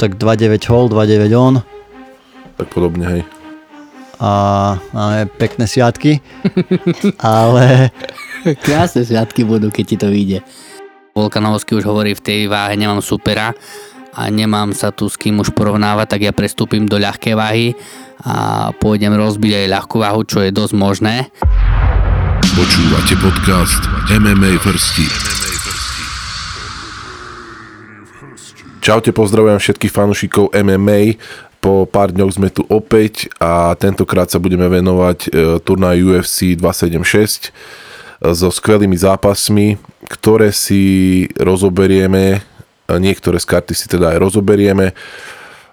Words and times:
tak 0.00 0.16
2-9 0.16 0.56
hol, 0.72 0.88
2-9 0.88 1.28
on 1.36 1.54
Tak 2.56 2.72
podobne, 2.72 3.04
hej. 3.04 3.22
a 4.16 4.30
máme 4.96 5.28
pekné 5.36 5.68
sviatky, 5.68 6.24
ale 7.20 7.92
Krásne 8.40 9.04
sviatky 9.04 9.44
budú, 9.44 9.68
keď 9.68 9.84
ti 9.84 9.96
to 10.00 10.08
vyjde. 10.08 10.40
Volkanovský 11.12 11.76
už 11.76 11.84
hovorí 11.84 12.16
v 12.16 12.24
tej 12.24 12.40
váhe, 12.48 12.72
nemám 12.78 13.04
supera 13.04 13.52
a 14.16 14.22
nemám 14.32 14.72
sa 14.72 14.88
tu 14.88 15.12
s 15.12 15.20
kým 15.20 15.38
už 15.44 15.52
porovnávať, 15.52 16.06
tak 16.16 16.20
ja 16.24 16.32
prestúpim 16.32 16.88
do 16.88 16.96
ľahkej 16.96 17.34
váhy 17.36 17.76
a 18.24 18.70
pôjdem 18.72 19.12
rozbiť 19.12 19.64
aj 19.64 19.72
ľahkú 19.76 19.96
váhu, 20.00 20.24
čo 20.24 20.40
je 20.40 20.50
dosť 20.54 20.74
možné. 20.74 21.28
Počúvate 22.56 23.14
podcast 23.20 23.82
MMA 24.08 24.56
Firsty. 24.64 25.39
Čaute, 28.90 29.14
pozdravujem 29.14 29.62
všetkých 29.62 29.94
fanúšikov 29.94 30.50
MMA. 30.50 31.14
Po 31.62 31.86
pár 31.86 32.10
dňoch 32.10 32.34
sme 32.34 32.50
tu 32.50 32.66
opäť 32.66 33.30
a 33.38 33.70
tentokrát 33.78 34.26
sa 34.26 34.42
budeme 34.42 34.66
venovať 34.66 35.30
e, 35.30 35.62
turnaju 35.62 36.18
UFC 36.18 36.58
276 36.58 36.98
e, 36.98 38.34
so 38.34 38.50
skvelými 38.50 38.98
zápasmi, 38.98 39.78
ktoré 40.10 40.50
si 40.50 41.22
rozoberieme, 41.38 42.24
e, 42.34 42.98
niektoré 42.98 43.38
z 43.38 43.46
karty 43.46 43.78
si 43.78 43.86
teda 43.86 44.10
aj 44.10 44.26
rozoberieme. 44.26 44.90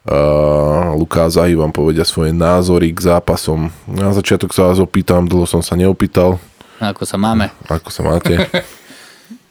Uh, 0.05 0.93
Lukáš 0.93 1.41
Zahy 1.41 1.57
vám 1.57 1.73
povedia 1.73 2.05
svoje 2.05 2.31
názory 2.31 2.93
k 2.93 3.11
zápasom. 3.11 3.73
Na 3.89 4.13
začiatok 4.13 4.53
sa 4.53 4.69
vás 4.69 4.77
opýtam, 4.77 5.25
dlho 5.25 5.49
som 5.49 5.65
sa 5.65 5.73
neopýtal, 5.73 6.37
Ako 6.77 7.01
sa 7.01 7.17
máme? 7.17 7.49
ako 7.65 7.89
sa 7.89 8.05
máte. 8.05 8.37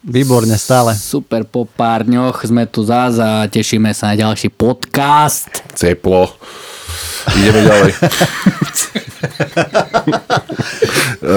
výborne 0.07 0.55
stále. 0.55 0.95
Super, 0.95 1.43
po 1.43 1.67
pár 1.67 2.07
dňoch 2.07 2.47
sme 2.47 2.71
tu 2.71 2.87
zás 2.87 3.19
a 3.19 3.51
tešíme 3.51 3.91
sa 3.91 4.15
na 4.15 4.23
ďalší 4.23 4.55
podcast. 4.55 5.51
Ceplo. 5.75 6.31
Ideme 7.35 7.67
ďalej. 7.67 7.91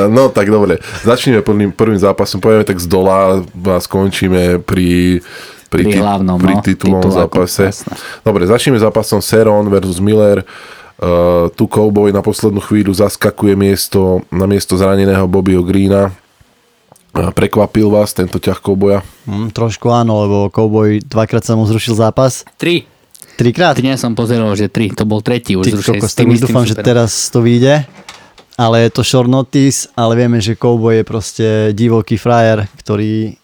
no 0.14 0.30
tak 0.30 0.54
dobre, 0.54 0.78
začneme 1.02 1.42
prvým, 1.42 1.74
prvým 1.74 1.98
zápasom, 1.98 2.38
povieme 2.38 2.62
tak 2.62 2.78
z 2.78 2.86
dola 2.86 3.42
a 3.42 3.78
skončíme 3.82 4.62
pri 4.62 5.20
pri, 5.70 5.86
Pri 5.86 6.02
hlavnom, 6.02 6.42
pri 6.42 6.54
no, 6.58 6.66
titulovom 6.66 7.06
tituláku, 7.14 7.46
zápase. 7.46 7.86
Dobre, 8.26 8.50
začneme 8.50 8.82
zápasom 8.82 9.22
Seron 9.22 9.70
versus 9.70 10.02
Miller. 10.02 10.42
Uh, 10.98 11.46
tu 11.54 11.70
Cowboy 11.70 12.10
na 12.10 12.26
poslednú 12.26 12.58
chvíľu 12.58 12.90
zaskakuje 12.92 13.54
miesto, 13.54 14.26
na 14.34 14.50
miesto 14.50 14.74
zraneného 14.82 15.30
Bobbyho 15.30 15.62
Greena. 15.62 16.10
Prekvapil 17.12 17.90
vás 17.90 18.14
tento 18.14 18.38
ťah 18.38 18.62
Cowboya? 18.62 19.02
Hm, 19.26 19.50
trošku 19.50 19.90
áno, 19.90 20.24
lebo 20.24 20.38
Cowboy 20.48 21.02
dvakrát 21.02 21.42
sa 21.42 21.58
mu 21.58 21.66
zrušil 21.66 21.98
zápas. 21.98 22.46
Tri. 22.56 22.86
Trikrát? 23.36 23.76
Dnes 23.76 23.98
som 23.98 24.14
pozeral, 24.14 24.52
že 24.54 24.68
tri. 24.68 24.92
To 24.92 25.08
bol 25.08 25.24
tretí 25.24 25.56
už 25.56 25.68
Ty 25.68 25.72
zrušený 25.74 26.00
s 26.04 26.14
tým 26.14 26.32
dúfam, 26.36 26.68
že 26.68 26.76
teraz 26.76 27.32
to 27.32 27.40
vyjde. 27.40 27.88
Ale 28.60 28.84
je 28.84 28.92
to 28.92 29.02
short 29.02 29.32
notice, 29.32 29.88
ale 29.96 30.20
vieme, 30.20 30.44
že 30.44 30.60
Cowboy 30.60 31.00
je 31.00 31.06
proste 31.08 31.46
divoký 31.72 32.20
frajer, 32.20 32.68
ktorý 32.78 33.40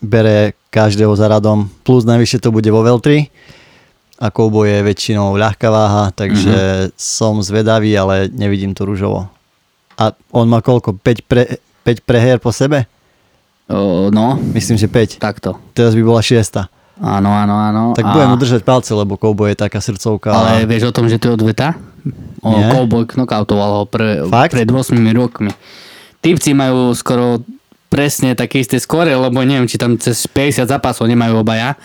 bere 0.00 0.56
každého 0.72 1.12
za 1.12 1.28
radom. 1.28 1.68
Plus 1.84 2.08
najvyššie 2.08 2.40
to 2.40 2.48
bude 2.48 2.66
vo 2.66 2.80
Veltri 2.80 3.28
a 4.16 4.32
Cowboy 4.32 4.66
je 4.72 4.80
väčšinou 4.82 5.36
ľahká 5.36 5.68
váha, 5.68 6.10
takže 6.10 6.56
Mhm. 6.88 6.96
som 6.96 7.38
zvedavý, 7.38 7.92
ale 7.94 8.26
nevidím 8.26 8.72
to 8.72 8.82
rúžovo. 8.82 9.28
A 9.94 10.10
on 10.32 10.48
má 10.48 10.58
koľko? 10.58 10.96
5, 10.96 11.22
pre, 11.22 11.60
5 11.88 12.04
prehier 12.04 12.36
po 12.36 12.52
sebe? 12.52 12.84
O, 13.64 14.12
no, 14.12 14.36
Myslím, 14.52 14.76
že 14.76 14.84
5. 14.84 15.16
takto. 15.16 15.56
Teraz 15.72 15.96
by 15.96 16.04
bola 16.04 16.20
6. 16.20 16.68
Áno, 16.98 17.30
áno, 17.30 17.54
áno. 17.54 17.82
Tak 17.94 18.04
A- 18.04 18.12
budem 18.12 18.28
mu 18.28 18.36
držať 18.36 18.60
palce, 18.60 18.92
lebo 18.92 19.16
Cowboy 19.16 19.54
je 19.54 19.62
taká 19.62 19.78
srdcovka. 19.78 20.28
Ale 20.28 20.68
vieš 20.68 20.90
o 20.90 20.92
tom, 20.92 21.06
že 21.06 21.16
to 21.16 21.30
je 21.30 21.36
odveta? 21.38 21.78
O, 22.42 22.52
Nie. 22.52 22.68
Cowboy 22.68 23.06
knockoutoval 23.06 23.70
ho 23.72 23.84
pre, 23.86 24.26
Fakt? 24.26 24.52
pred 24.52 24.66
8 24.66 24.92
rokmi. 25.14 25.48
Typci 26.18 26.52
majú 26.52 26.92
skoro 26.92 27.40
presne 27.88 28.34
také 28.34 28.60
isté 28.60 28.76
skore, 28.76 29.14
lebo 29.14 29.40
neviem, 29.40 29.64
či 29.64 29.78
tam 29.78 29.96
cez 29.96 30.26
50 30.26 30.68
zápasov 30.68 31.08
nemajú 31.08 31.40
obaja, 31.40 31.78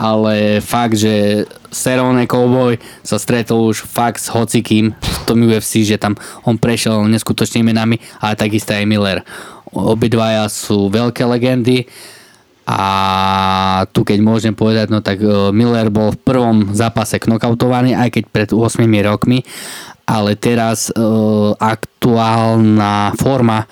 ale 0.00 0.64
fakt, 0.64 0.96
že 0.96 1.44
Cerrone 1.68 2.24
Cowboy 2.24 2.80
sa 3.04 3.20
stretol 3.20 3.68
už 3.68 3.84
fakt 3.84 4.24
s 4.24 4.32
hocikým 4.32 4.96
v 4.96 5.16
tom 5.28 5.44
UFC, 5.44 5.84
že 5.84 6.00
tam 6.00 6.16
on 6.48 6.56
prešiel 6.56 7.04
neskutočnými 7.04 7.68
menami, 7.68 8.00
ale 8.16 8.40
takisto 8.40 8.72
aj 8.72 8.88
Miller. 8.88 9.20
Obidvaja 9.76 10.48
sú 10.48 10.88
veľké 10.88 11.28
legendy 11.28 11.84
a 12.64 12.80
tu 13.92 14.00
keď 14.00 14.18
môžem 14.24 14.56
povedať, 14.56 14.88
no 14.88 15.04
tak 15.04 15.20
e, 15.20 15.52
Miller 15.52 15.92
bol 15.92 16.16
v 16.16 16.22
prvom 16.24 16.72
zápase 16.72 17.20
knockoutovaný, 17.20 17.92
aj 17.92 18.08
keď 18.08 18.24
pred 18.32 18.48
8 18.56 18.80
rokmi, 19.04 19.44
ale 20.08 20.32
teraz 20.34 20.88
e, 20.88 20.94
aktuálna 21.60 23.12
forma 23.20 23.68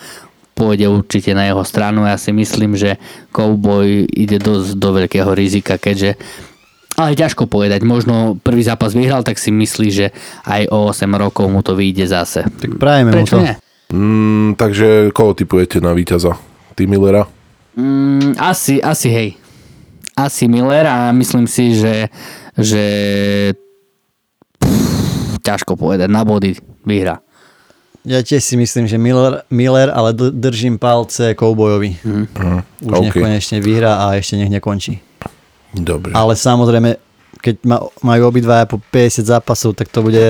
pôjde 0.58 0.90
určite 0.90 1.30
na 1.38 1.46
jeho 1.46 1.62
stranu. 1.62 2.02
Ja 2.02 2.18
si 2.18 2.34
myslím, 2.34 2.74
že 2.74 2.98
Cowboy 3.30 4.10
ide 4.10 4.42
dosť 4.42 4.74
do 4.74 4.90
veľkého 4.98 5.30
rizika, 5.30 5.78
keďže 5.78 6.18
ale 6.98 7.14
ťažko 7.14 7.46
povedať, 7.46 7.86
možno 7.86 8.42
prvý 8.42 8.66
zápas 8.66 8.90
vyhral, 8.90 9.22
tak 9.22 9.38
si 9.38 9.54
myslí, 9.54 9.88
že 9.94 10.10
aj 10.42 10.66
o 10.74 10.90
8 10.90 11.06
rokov 11.14 11.46
mu 11.46 11.62
to 11.62 11.78
vyjde 11.78 12.10
zase. 12.10 12.42
Tak 12.42 12.74
prajeme 12.74 13.14
mu 13.14 13.22
Prečo 13.22 13.38
to. 13.38 13.46
nie? 13.46 13.54
Mm, 13.94 14.58
takže 14.58 15.14
koho 15.14 15.30
typujete 15.38 15.78
na 15.78 15.94
víťaza? 15.94 16.34
Ty 16.74 16.90
Millera? 16.90 17.30
Mm, 17.78 18.34
asi, 18.42 18.82
asi 18.82 19.08
hej. 19.14 19.28
Asi 20.18 20.50
Miller 20.50 20.90
a 20.90 21.14
myslím 21.14 21.46
si, 21.46 21.78
že, 21.78 22.10
že 22.58 22.84
pff, 24.58 25.38
ťažko 25.46 25.78
povedať, 25.78 26.10
na 26.10 26.26
body 26.26 26.58
vyhra. 26.82 27.22
Ja 28.08 28.24
tiež 28.24 28.40
si 28.40 28.56
myslím, 28.56 28.88
že 28.88 28.96
Miller, 28.96 29.44
Miller 29.52 29.92
ale 29.92 30.16
držím 30.16 30.80
palce 30.80 31.36
Cowboyovi. 31.36 32.00
Uh, 32.08 32.64
Už 32.80 33.04
nech 33.04 33.12
konečne 33.12 33.60
vyhrá 33.60 34.08
a 34.08 34.16
ešte 34.16 34.40
nech 34.40 34.48
nekončí. 34.48 35.04
Dobre. 35.76 36.16
Ale 36.16 36.32
samozrejme, 36.32 36.96
keď 37.44 37.54
ma, 37.68 37.84
majú 38.00 38.32
obidvaja 38.32 38.64
po 38.64 38.80
50 38.80 39.28
zápasov, 39.28 39.76
tak 39.76 39.92
to 39.92 40.00
bude 40.00 40.24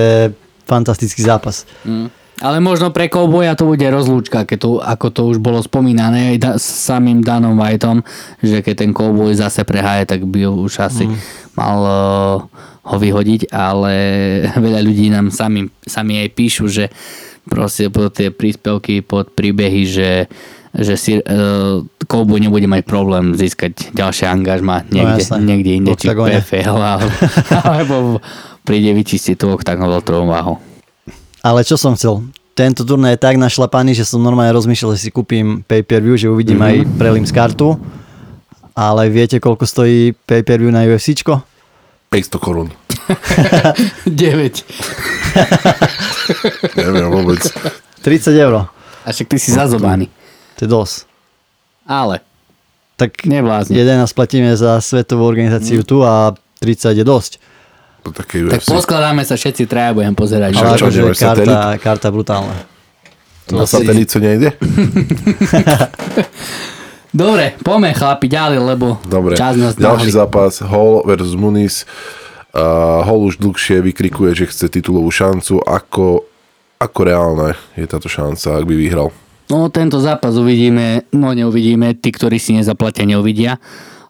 fantastický 0.67 1.23
zápas. 1.23 1.63
Mm. 1.87 2.11
Ale 2.39 2.63
možno 2.63 2.91
pre 2.91 3.11
Cowboya 3.11 3.55
to 3.55 3.67
bude 3.67 3.83
rozlúčka, 3.83 4.47
keď 4.47 4.57
to, 4.59 4.69
ako 4.79 5.07
to 5.11 5.21
už 5.27 5.37
bolo 5.43 5.59
spomínané 5.59 6.35
aj 6.35 6.37
da, 6.39 6.51
s 6.55 6.87
samým 6.87 7.19
Danom 7.19 7.59
Whiteom, 7.59 7.99
že 8.39 8.63
keď 8.63 8.75
ten 8.75 8.91
Cowboy 8.95 9.35
zase 9.35 9.67
preháje, 9.67 10.07
tak 10.07 10.23
by 10.23 10.47
už 10.47 10.83
asi 10.83 11.07
mm. 11.07 11.15
mal 11.55 11.79
uh, 11.83 12.37
ho 12.89 12.95
vyhodiť, 12.95 13.51
ale 13.51 13.93
veľa 14.65 14.79
ľudí 14.83 15.11
nám 15.11 15.35
sami, 15.35 15.67
sami 15.83 16.23
aj 16.23 16.29
píšu, 16.31 16.71
že 16.71 16.87
proste 17.49 17.89
pod 17.89 18.13
tie 18.13 18.29
príspevky, 18.29 19.01
pod 19.01 19.29
príbehy, 19.29 19.81
že 19.83 20.09
že 20.69 20.93
si 20.93 21.17
uh, 21.17 21.81
Cowboy 22.05 22.37
nebude 22.37 22.63
mať 22.63 22.85
problém 22.85 23.33
získať 23.33 23.89
ďalšie 23.89 24.29
angažma 24.29 24.85
niekde, 24.85 25.25
jasné. 25.25 25.41
niekde 25.41 25.71
inde, 25.73 25.89
V 25.89 25.97
či. 25.97 26.13
PFL, 26.13 26.77
alebo, 26.77 27.09
alebo 27.65 27.95
príde 28.61 28.93
vyčistiť 28.93 29.33
tú 29.33 29.49
oktagon 29.49 29.89
veľtrovú 29.89 30.29
váhu. 30.29 30.61
Ale 31.41 31.65
čo 31.65 31.73
som 31.73 31.97
chcel? 31.97 32.21
Tento 32.53 32.85
turnaj 32.85 33.17
je 33.17 33.23
tak 33.23 33.35
našlapaný, 33.35 33.97
že 33.97 34.05
som 34.05 34.21
normálne 34.21 34.53
rozmýšľal, 34.53 34.93
že 34.93 34.99
si 34.99 35.09
kúpim 35.09 35.65
pay-per-view, 35.65 36.13
že 36.15 36.29
uvidím 36.29 36.61
Mhm. 36.61 36.67
aj 36.67 36.75
prelim 36.95 37.25
z 37.25 37.33
kartu. 37.33 37.73
Ale 38.71 39.09
viete, 39.09 39.41
koľko 39.41 39.65
stojí 39.65 40.13
pay-per-view 40.21 40.69
na 40.69 40.85
UFCčko? 40.85 41.41
500 42.07 42.37
korún. 42.37 42.69
9. 44.05 44.65
Neviem 46.79 47.07
vôbec. 47.09 47.41
30 48.01 48.33
eur. 48.37 48.69
A 49.03 49.09
však 49.09 49.27
ty 49.27 49.37
si 49.39 49.51
zazobaný. 49.51 50.07
To 50.57 50.65
je 50.65 50.69
dosť. 50.69 50.95
Ale 51.89 52.21
Tak 52.99 53.25
Neblázni. 53.25 53.79
11 53.79 54.11
platíme 54.11 54.51
za 54.53 54.77
svetovú 54.83 55.23
organizáciu 55.25 55.81
tu 55.87 56.03
a 56.03 56.35
30 56.59 56.99
je 56.99 57.05
dosť. 57.07 57.31
To 58.03 58.11
také 58.11 58.43
tak 58.47 58.63
UFC. 58.63 58.71
poskladáme 58.71 59.23
sa 59.23 59.35
všetci 59.35 59.67
traja, 59.67 59.91
budem 59.91 60.15
pozerať. 60.15 60.55
Ale 60.55 60.75
čo, 60.79 60.87
akože 60.87 60.99
nemáš 61.03 61.19
karta, 61.19 61.57
karta 61.79 62.07
brutálna. 62.11 62.55
Na 63.49 63.65
satelice 63.65 64.19
nejde? 64.21 64.53
Dobre, 67.09 67.57
poďme 67.65 67.89
chlapi 67.97 68.29
ďalej, 68.29 68.59
lebo 68.61 69.01
Dobre. 69.01 69.33
čas 69.33 69.57
nás 69.57 69.73
Ďalší 69.73 70.13
zápas 70.13 70.61
Hall 70.61 71.01
versus 71.09 71.33
Muniz. 71.33 71.89
Uh, 72.49 73.05
Hall 73.05 73.29
už 73.29 73.37
dlhšie 73.37 73.85
vykrikuje, 73.85 74.33
že 74.33 74.49
chce 74.49 74.73
titulovú 74.73 75.13
šancu. 75.13 75.61
Ako, 75.61 76.25
ako 76.81 76.99
reálne 77.05 77.53
je 77.77 77.85
táto 77.85 78.09
šanca, 78.09 78.57
ak 78.57 78.65
by 78.65 78.73
vyhral? 78.73 79.13
No 79.49 79.69
tento 79.73 79.97
zápas 80.01 80.37
uvidíme, 80.37 81.09
no 81.13 81.33
neuvidíme, 81.33 81.97
tí, 81.97 82.09
ktorí 82.13 82.37
si 82.37 82.53
nezaplatia, 82.53 83.05
neuvidia, 83.05 83.57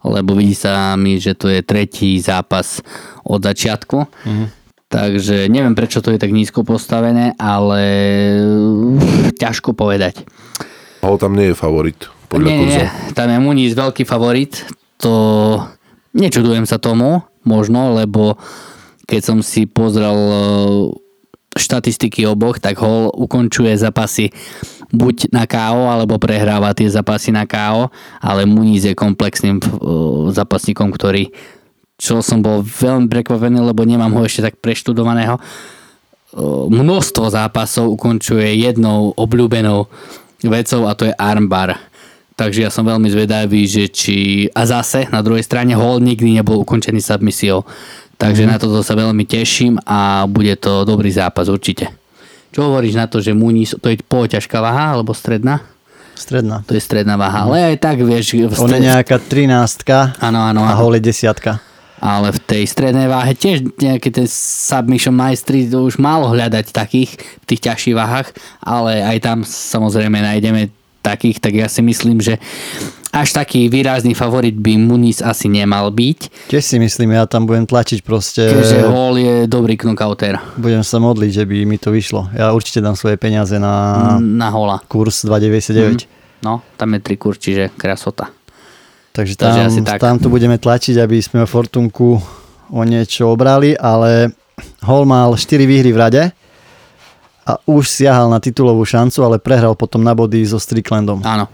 lebo 0.03 0.35
vidí 0.35 0.55
sa 0.55 0.95
mi, 0.99 1.19
že 1.19 1.35
to 1.35 1.47
je 1.51 1.63
tretí 1.63 2.19
zápas 2.19 2.83
od 3.23 3.43
začiatku. 3.43 3.97
Mhm. 4.27 4.45
Takže 4.89 5.45
neviem, 5.53 5.77
prečo 5.77 6.01
to 6.01 6.09
je 6.09 6.17
tak 6.17 6.33
nízko 6.33 6.65
postavené, 6.65 7.37
ale 7.37 7.81
ťažko 9.37 9.77
povedať. 9.77 10.25
Hall 11.05 11.21
tam 11.21 11.37
nie 11.37 11.53
je 11.53 11.55
favorit, 11.55 12.09
podľa 12.25 12.47
Nie, 12.49 12.57
nie, 12.65 12.85
tam 13.13 13.29
je 13.29 13.37
Muniz 13.37 13.77
veľký 13.77 14.01
favorit, 14.09 14.65
to 14.97 15.13
nečudujem 16.17 16.65
sa 16.65 16.81
tomu, 16.81 17.21
možno, 17.43 17.95
lebo 17.95 18.39
keď 19.09 19.21
som 19.25 19.39
si 19.41 19.65
pozrel 19.65 20.13
e, 20.13 20.39
štatistiky 21.57 22.23
oboch, 22.29 22.61
tak 22.61 22.77
Hall 22.79 23.09
ukončuje 23.11 23.73
zápasy 23.75 24.31
buď 24.89 25.33
na 25.33 25.45
KO, 25.45 25.89
alebo 25.89 26.17
prehráva 26.21 26.73
tie 26.73 26.89
zápasy 26.89 27.33
na 27.33 27.45
KO, 27.45 27.89
ale 28.21 28.49
Muniz 28.49 28.89
je 28.89 28.97
komplexným 28.97 29.61
uh, 29.61 30.33
zápasníkom, 30.33 30.89
ktorý 30.89 31.29
čo 31.99 32.23
som 32.23 32.39
bol 32.39 32.63
veľmi 32.63 33.11
prekvapený, 33.11 33.59
lebo 33.59 33.83
nemám 33.83 34.15
ho 34.15 34.23
ešte 34.23 34.49
tak 34.49 34.55
preštudovaného. 34.63 35.35
Uh, 35.35 36.71
množstvo 36.71 37.27
zápasov 37.27 37.91
ukončuje 37.91 38.55
jednou 38.55 39.11
obľúbenou 39.19 39.91
vecou 40.47 40.81
a 40.87 40.95
to 40.95 41.11
je 41.11 41.13
armbar. 41.19 41.75
Takže 42.39 42.63
ja 42.63 42.71
som 42.71 42.87
veľmi 42.87 43.11
zvedavý, 43.11 43.67
že 43.67 43.91
či... 43.91 44.47
A 44.55 44.63
zase, 44.63 45.11
na 45.11 45.19
druhej 45.19 45.43
strane, 45.43 45.75
Hall 45.75 45.99
nikdy 45.99 46.39
nebol 46.39 46.63
ukončený 46.63 47.03
submisiou. 47.03 47.67
Takže 48.15 48.47
mm. 48.47 48.49
na 48.49 48.55
toto 48.55 48.79
sa 48.79 48.95
veľmi 48.95 49.27
teším 49.27 49.75
a 49.83 50.23
bude 50.23 50.55
to 50.55 50.87
dobrý 50.87 51.11
zápas 51.11 51.51
určite. 51.51 51.91
Čo 52.55 52.71
hovoríš 52.71 52.95
na 52.95 53.11
to, 53.11 53.19
že 53.19 53.35
Muniz, 53.35 53.75
to 53.75 53.91
je 53.91 53.99
poloťažká 53.99 54.63
váha 54.63 54.95
alebo 54.95 55.11
stredná? 55.11 55.67
Stredná. 56.15 56.63
To 56.63 56.75
je 56.75 56.83
stredná 56.83 57.19
váha, 57.19 57.47
ale 57.47 57.75
aj 57.75 57.77
tak 57.79 58.03
vieš... 58.07 58.39
v 58.39 58.55
On 58.55 58.71
je 58.71 58.87
nejaká 58.87 59.19
13 59.19 60.23
Áno, 60.23 60.39
áno, 60.39 60.63
a 60.63 60.71
hol 60.79 60.95
je 60.95 61.11
desiatka. 61.11 61.59
Ale 61.99 62.31
v 62.31 62.39
tej 62.39 62.63
strednej 62.63 63.11
váhe 63.11 63.35
tiež 63.35 63.75
nejaké 63.75 64.07
tie 64.15 64.23
submission 64.31 65.11
majstri 65.11 65.67
už 65.67 65.99
málo 65.99 66.31
hľadať 66.31 66.71
takých 66.71 67.19
v 67.19 67.45
tých 67.47 67.67
ťažších 67.67 67.95
váhach, 67.95 68.31
ale 68.63 69.03
aj 69.03 69.17
tam 69.19 69.37
samozrejme 69.43 70.15
nájdeme 70.23 70.78
takých, 71.09 71.41
tak 71.41 71.53
ja 71.57 71.65
si 71.65 71.81
myslím, 71.81 72.21
že 72.21 72.37
až 73.09 73.33
taký 73.33 73.73
výrazný 73.73 74.13
favorit 74.13 74.53
by 74.53 74.77
Muniz 74.77 75.25
asi 75.25 75.49
nemal 75.49 75.89
byť, 75.89 76.49
Tiež 76.53 76.61
si 76.61 76.77
myslím, 76.77 77.17
ja 77.17 77.25
tam 77.25 77.49
budem 77.49 77.65
tlačiť 77.65 78.05
proste, 78.05 78.45
keďže 78.45 78.85
Hall 78.85 79.17
je 79.17 79.35
dobrý 79.49 79.73
knockouter 79.73 80.37
budem 80.61 80.85
sa 80.85 81.01
modliť, 81.01 81.31
že 81.31 81.43
by 81.49 81.57
mi 81.65 81.77
to 81.81 81.89
vyšlo. 81.89 82.29
Ja 82.35 82.53
určite 82.53 82.83
dám 82.83 82.93
svoje 82.93 83.17
peniaze 83.17 83.57
na 83.57 84.17
na 84.19 84.47
Hola. 84.53 84.77
kurz 84.85 85.25
2,99. 85.25 86.05
No, 86.45 86.61
tam 86.77 86.95
je 86.95 86.99
tri 87.03 87.15
kurz, 87.19 87.41
čiže 87.41 87.73
krasota. 87.75 88.31
Takže 89.11 89.35
Takže 89.35 89.59
tam, 89.59 89.67
asi 89.67 89.81
tak. 89.83 89.99
tam 89.99 90.15
to 90.21 90.29
budeme 90.31 90.55
tlačiť, 90.55 90.95
aby 91.01 91.19
sme 91.19 91.43
Fortunku 91.43 92.15
o 92.69 92.81
niečo 92.85 93.33
obrali, 93.33 93.75
ale 93.75 94.31
Hall 94.85 95.03
mal 95.03 95.33
4 95.35 95.65
výhry 95.65 95.91
v 95.91 95.97
rade 95.97 96.23
a 97.41 97.57
už 97.63 97.85
siahal 97.85 98.27
na 98.27 98.37
titulovú 98.37 98.83
šancu, 98.83 99.19
ale 99.21 99.37
prehral 99.37 99.73
potom 99.73 99.99
na 99.99 100.11
body 100.11 100.43
so 100.43 100.57
Stricklandom. 100.57 101.21
Áno, 101.21 101.47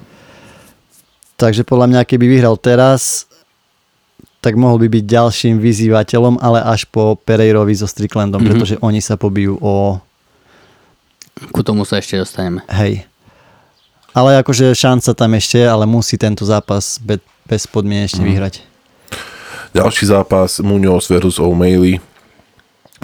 Takže 1.35 1.61
podľa 1.61 1.87
mňa, 1.89 2.01
keby 2.05 2.25
vyhral 2.29 2.55
teraz, 2.55 3.27
tak 4.39 4.55
mohol 4.55 4.79
by 4.79 4.87
byť 4.87 5.03
ďalším 5.03 5.55
vyzývateľom, 5.57 6.39
ale 6.39 6.63
až 6.63 6.87
po 6.87 7.17
Pereirovi 7.17 7.75
so 7.75 7.83
Stricklandom, 7.83 8.39
Mhm. 8.39 8.47
pretože 8.47 8.75
oni 8.79 8.99
sa 8.99 9.15
pobijú 9.15 9.59
o 9.59 9.99
ku 11.51 11.59
tomu 11.59 11.83
sa 11.83 11.99
ešte 11.99 12.15
dostaneme. 12.15 12.63
hej. 12.71 13.03
Ale 14.15 14.39
akože 14.39 14.71
šanca 14.71 15.11
tam 15.11 15.35
ešte 15.35 15.59
ale 15.59 15.83
musí 15.83 16.15
tento 16.15 16.47
zápas 16.47 16.95
be- 16.97 17.19
bezpodmienečne 17.43 18.23
Mhm. 18.23 18.29
vyhrať. 18.31 18.53
Ďalší 19.75 20.07
zápas 20.07 20.63
Munoz 20.63 21.11
versus 21.11 21.35
O'Malley. 21.35 21.99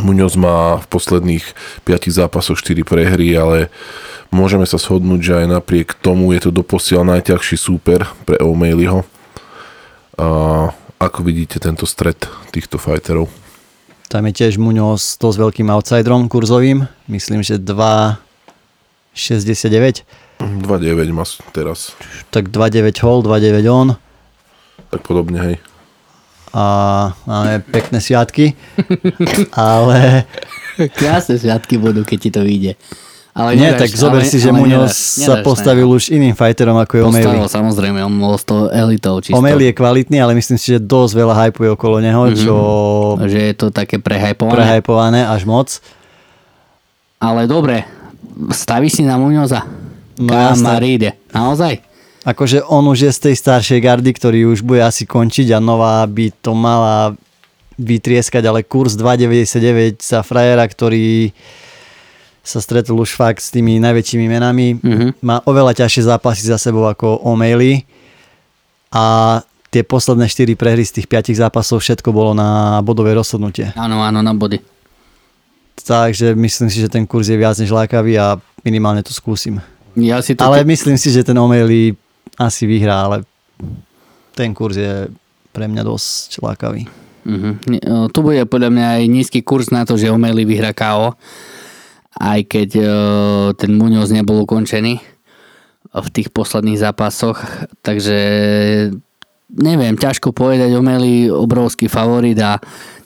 Munoz 0.01 0.33
má 0.35 0.77
v 0.81 0.87
posledných 0.89 1.45
5 1.85 2.09
zápasoch 2.09 2.57
4 2.57 2.81
prehry, 2.81 3.37
ale 3.37 3.69
môžeme 4.33 4.65
sa 4.65 4.81
shodnúť, 4.81 5.21
že 5.21 5.45
aj 5.45 5.61
napriek 5.61 5.93
tomu 6.01 6.33
je 6.33 6.49
to 6.49 6.51
doposiaľ 6.51 7.05
najťažší 7.17 7.57
súper 7.57 8.05
pre 8.25 8.37
O'Malleyho. 8.41 9.05
A 10.17 10.27
ako 11.01 11.23
vidíte 11.25 11.59
tento 11.61 11.85
stred 11.89 12.29
týchto 12.53 12.77
fighterov? 12.77 13.27
Tam 14.11 14.27
je 14.27 14.33
tiež 14.43 14.59
Muñoz 14.59 15.15
to 15.15 15.31
s 15.31 15.39
veľkým 15.39 15.71
outsiderom 15.71 16.27
kurzovým. 16.27 16.83
Myslím, 17.07 17.47
že 17.47 17.55
2,69. 17.57 20.03
2-9 20.41 21.13
má 21.15 21.23
teraz. 21.55 21.95
Tak 22.33 22.49
2,9 22.51 22.91
hol, 23.07 23.23
2,9 23.23 23.63
on. 23.71 23.95
Tak 24.91 25.07
podobne, 25.07 25.39
hej. 25.39 25.63
A 26.51 26.63
máme 27.23 27.63
pekné 27.63 27.97
sviatky. 27.97 28.53
ale 29.55 30.27
Krásne 30.91 31.35
sviatky 31.35 31.75
budú, 31.75 32.01
keď 32.01 32.17
ti 32.17 32.29
to 32.29 32.41
vyjde. 32.41 32.75
Ale 33.31 33.55
nie, 33.55 33.63
nedáš- 33.65 33.87
tak 33.87 33.91
zober 33.93 34.19
ale- 34.19 34.27
si, 34.27 34.37
že 34.37 34.51
nedáš- 34.51 35.23
sa 35.23 35.39
postavil 35.39 35.85
na 35.85 35.95
už 35.95 36.11
iným 36.11 36.35
fighterom 36.35 36.75
ako 36.75 36.93
je 36.93 37.01
O'Malley. 37.01 37.23
Postavil, 37.23 37.47
samozrejme, 37.47 37.99
on 38.01 38.11
bol 38.13 38.35
s 38.35 38.43
tou 38.43 38.67
elitou 38.67 39.15
čisto. 39.19 39.39
O'Malley 39.39 39.71
je 39.71 39.73
kvalitný, 39.73 40.19
ale 40.19 40.33
myslím 40.33 40.57
si, 40.57 40.75
že 40.75 40.79
dosť 40.79 41.13
veľa 41.13 41.35
hypuje 41.41 41.69
okolo 41.69 41.97
neho, 41.97 42.27
Mhm. 42.27 42.35
čo 42.35 42.55
Že 43.21 43.39
je 43.41 43.53
to 43.53 43.67
také 43.69 43.95
prehajpované. 43.97 44.51
prehypované 44.53 45.21
až 45.23 45.43
moc. 45.45 45.79
Ale 47.17 47.47
dobre, 47.47 47.87
stavíš 48.49 48.99
si 48.99 49.03
na 49.03 49.15
Muñoza. 49.15 49.63
No 50.17 50.33
jasné. 50.33 50.67
Kamaríde. 50.67 51.09
Naozaj? 51.31 51.73
Akože 52.21 52.61
on 52.61 52.85
už 52.85 53.09
je 53.09 53.11
z 53.11 53.19
tej 53.29 53.35
staršej 53.35 53.79
gardy, 53.81 54.13
ktorý 54.13 54.45
už 54.45 54.61
bude 54.61 54.79
asi 54.79 55.09
končiť 55.09 55.51
a 55.51 55.59
nová 55.59 56.05
by 56.05 56.29
to 56.37 56.53
mala 56.53 57.17
vytrieskať, 57.81 58.45
ale 58.45 58.61
kurz 58.61 58.93
2,99 58.93 59.97
za 59.97 60.21
frajera, 60.21 60.61
ktorý 60.61 61.33
sa 62.41 62.61
stretol 62.61 63.01
už 63.01 63.13
fakt 63.13 63.41
s 63.41 63.49
tými 63.49 63.81
najväčšími 63.81 64.25
menami, 64.25 64.77
Mhm. 64.77 65.07
má 65.21 65.41
oveľa 65.45 65.81
ťažšie 65.81 66.09
zápasy 66.09 66.45
za 66.45 66.57
sebou 66.57 66.85
ako 66.85 67.25
O'Malley 67.25 67.85
a 68.93 69.39
tie 69.69 69.81
posledné 69.81 70.25
4 70.25 70.53
prehry 70.53 70.85
z 70.85 71.01
tých 71.01 71.07
5 71.09 71.33
zápasov 71.33 71.81
všetko 71.81 72.09
bolo 72.11 72.33
na 72.33 72.81
bodové 72.81 73.13
rozhodnutie. 73.13 73.73
Áno, 73.73 74.01
áno, 74.01 74.21
na 74.21 74.33
body. 74.33 74.61
Takže 75.81 76.37
myslím 76.37 76.69
si, 76.69 76.77
že 76.77 76.89
ten 76.91 77.07
kurz 77.09 77.29
je 77.29 77.37
viac 77.37 77.57
než 77.57 77.73
lákavý 77.73 78.13
a 78.19 78.37
minimálne 78.61 79.01
to 79.01 79.09
skúsim. 79.09 79.57
Ja 79.97 80.21
si 80.21 80.37
to 80.37 80.45
Ale 80.45 80.61
myslím 80.65 80.95
si, 80.95 81.09
že 81.09 81.25
ten 81.25 81.33
O'Malley 81.35 81.97
asi 82.47 82.65
vyhrá, 82.65 83.09
ale 83.09 83.17
ten 84.33 84.55
kurz 84.55 84.79
je 84.79 85.09
pre 85.51 85.67
mňa 85.67 85.83
dosť 85.83 86.39
lákavý. 86.41 86.83
Uh-huh. 87.21 87.53
Tu 88.09 88.19
bude 88.23 88.41
podľa 88.49 88.69
mňa 88.73 88.87
aj 88.97 89.03
nízky 89.11 89.39
kurz 89.45 89.69
na 89.69 89.85
to, 89.85 89.93
že 89.93 90.09
O'Malley 90.09 90.47
vyhra 90.47 90.73
KO, 90.73 91.13
aj 92.17 92.39
keď 92.49 92.69
uh, 92.81 92.89
ten 93.53 93.77
Muñoz 93.77 94.09
nebol 94.09 94.41
ukončený 94.41 94.97
v 95.91 96.07
tých 96.09 96.31
posledných 96.31 96.79
zápasoch, 96.79 97.43
takže 97.83 98.17
neviem, 99.51 99.99
ťažko 99.99 100.31
povedať, 100.31 100.71
O'Malley 100.71 101.27
obrovský 101.27 101.91
favorit 101.91 102.39
a 102.39 102.57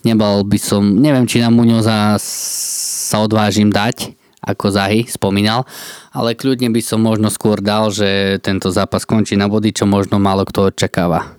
nebal 0.05 0.45
by 0.45 0.59
som, 0.61 0.85
neviem, 0.85 1.25
či 1.25 1.41
na 1.41 1.49
Muñoza 1.49 2.21
sa 2.21 3.17
odvážim 3.25 3.73
dať, 3.73 4.13
ako 4.45 4.69
Zahy 4.69 5.09
spomínal, 5.09 5.65
ale 6.13 6.37
kľudne 6.37 6.69
by 6.69 6.79
som 6.79 7.01
možno 7.01 7.33
skôr 7.33 7.59
dal, 7.59 7.89
že 7.89 8.37
tento 8.39 8.69
zápas 8.69 9.03
končí 9.03 9.33
na 9.33 9.49
body, 9.49 9.73
čo 9.73 9.89
možno 9.89 10.21
málo 10.21 10.45
kto 10.45 10.69
očakáva. 10.69 11.35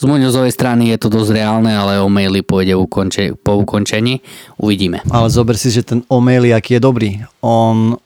Z 0.00 0.08
Muñozovej 0.08 0.48
strany 0.48 0.96
je 0.96 0.98
to 1.04 1.12
dosť 1.12 1.36
reálne, 1.36 1.68
ale 1.68 2.00
O'Malley 2.00 2.40
pôjde 2.40 2.72
ukonče, 2.72 3.36
po 3.44 3.60
ukončení. 3.60 4.24
Uvidíme. 4.56 5.04
Ale 5.12 5.28
zober 5.28 5.60
si, 5.60 5.68
že 5.68 5.84
ten 5.84 6.00
O'Malley, 6.08 6.56
aký 6.56 6.76
je 6.76 6.80
dobrý. 6.80 7.10
On 7.44 8.00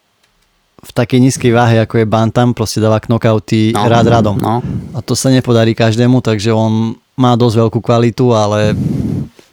v 0.84 0.90
takej 0.92 1.22
nízkej 1.22 1.54
váhe, 1.54 1.78
ako 1.78 2.02
je 2.02 2.10
Bantam, 2.10 2.50
proste 2.52 2.82
dáva 2.82 2.98
knockouty 2.98 3.72
No, 3.72 3.86
rád 3.86 4.10
radom. 4.10 4.36
no. 4.36 4.58
A 4.92 4.98
to 5.00 5.14
sa 5.14 5.30
nepodarí 5.30 5.72
každému, 5.72 6.18
takže 6.18 6.50
on 6.50 6.98
má 7.14 7.38
dosť 7.38 7.62
veľkú 7.62 7.78
kvalitu, 7.78 8.34
ale 8.34 8.74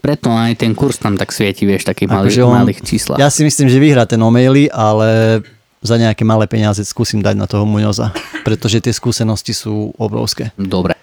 Preto 0.01 0.34
aj 0.34 0.58
ten 0.58 0.74
kurz 0.74 0.98
tam 0.98 1.13
tak 1.13 1.29
svieti, 1.29 1.63
vieš, 1.70 1.86
takých 1.86 2.10
malých, 2.10 2.34
akože 2.34 2.41
on, 2.41 2.53
malých 2.65 2.79
číslach. 2.81 3.17
ja 3.22 3.29
si 3.29 3.46
myslím, 3.46 3.70
že 3.70 3.77
vyhrá 3.77 4.10
ten 4.10 4.17
O'Malley, 4.17 4.65
ale 4.74 5.41
za 5.81 5.98
nejaké 5.98 6.25
malé 6.25 6.50
peniaze 6.50 6.81
skúsim 6.86 7.22
dať 7.22 7.38
na 7.38 7.46
toho 7.46 7.65
Muñoza, 7.70 8.10
pretože 8.41 8.81
tie 8.81 8.93
skúsenosti 8.93 9.53
sú 9.53 9.93
obrovské. 10.01 10.50
Dobre. 10.58 10.98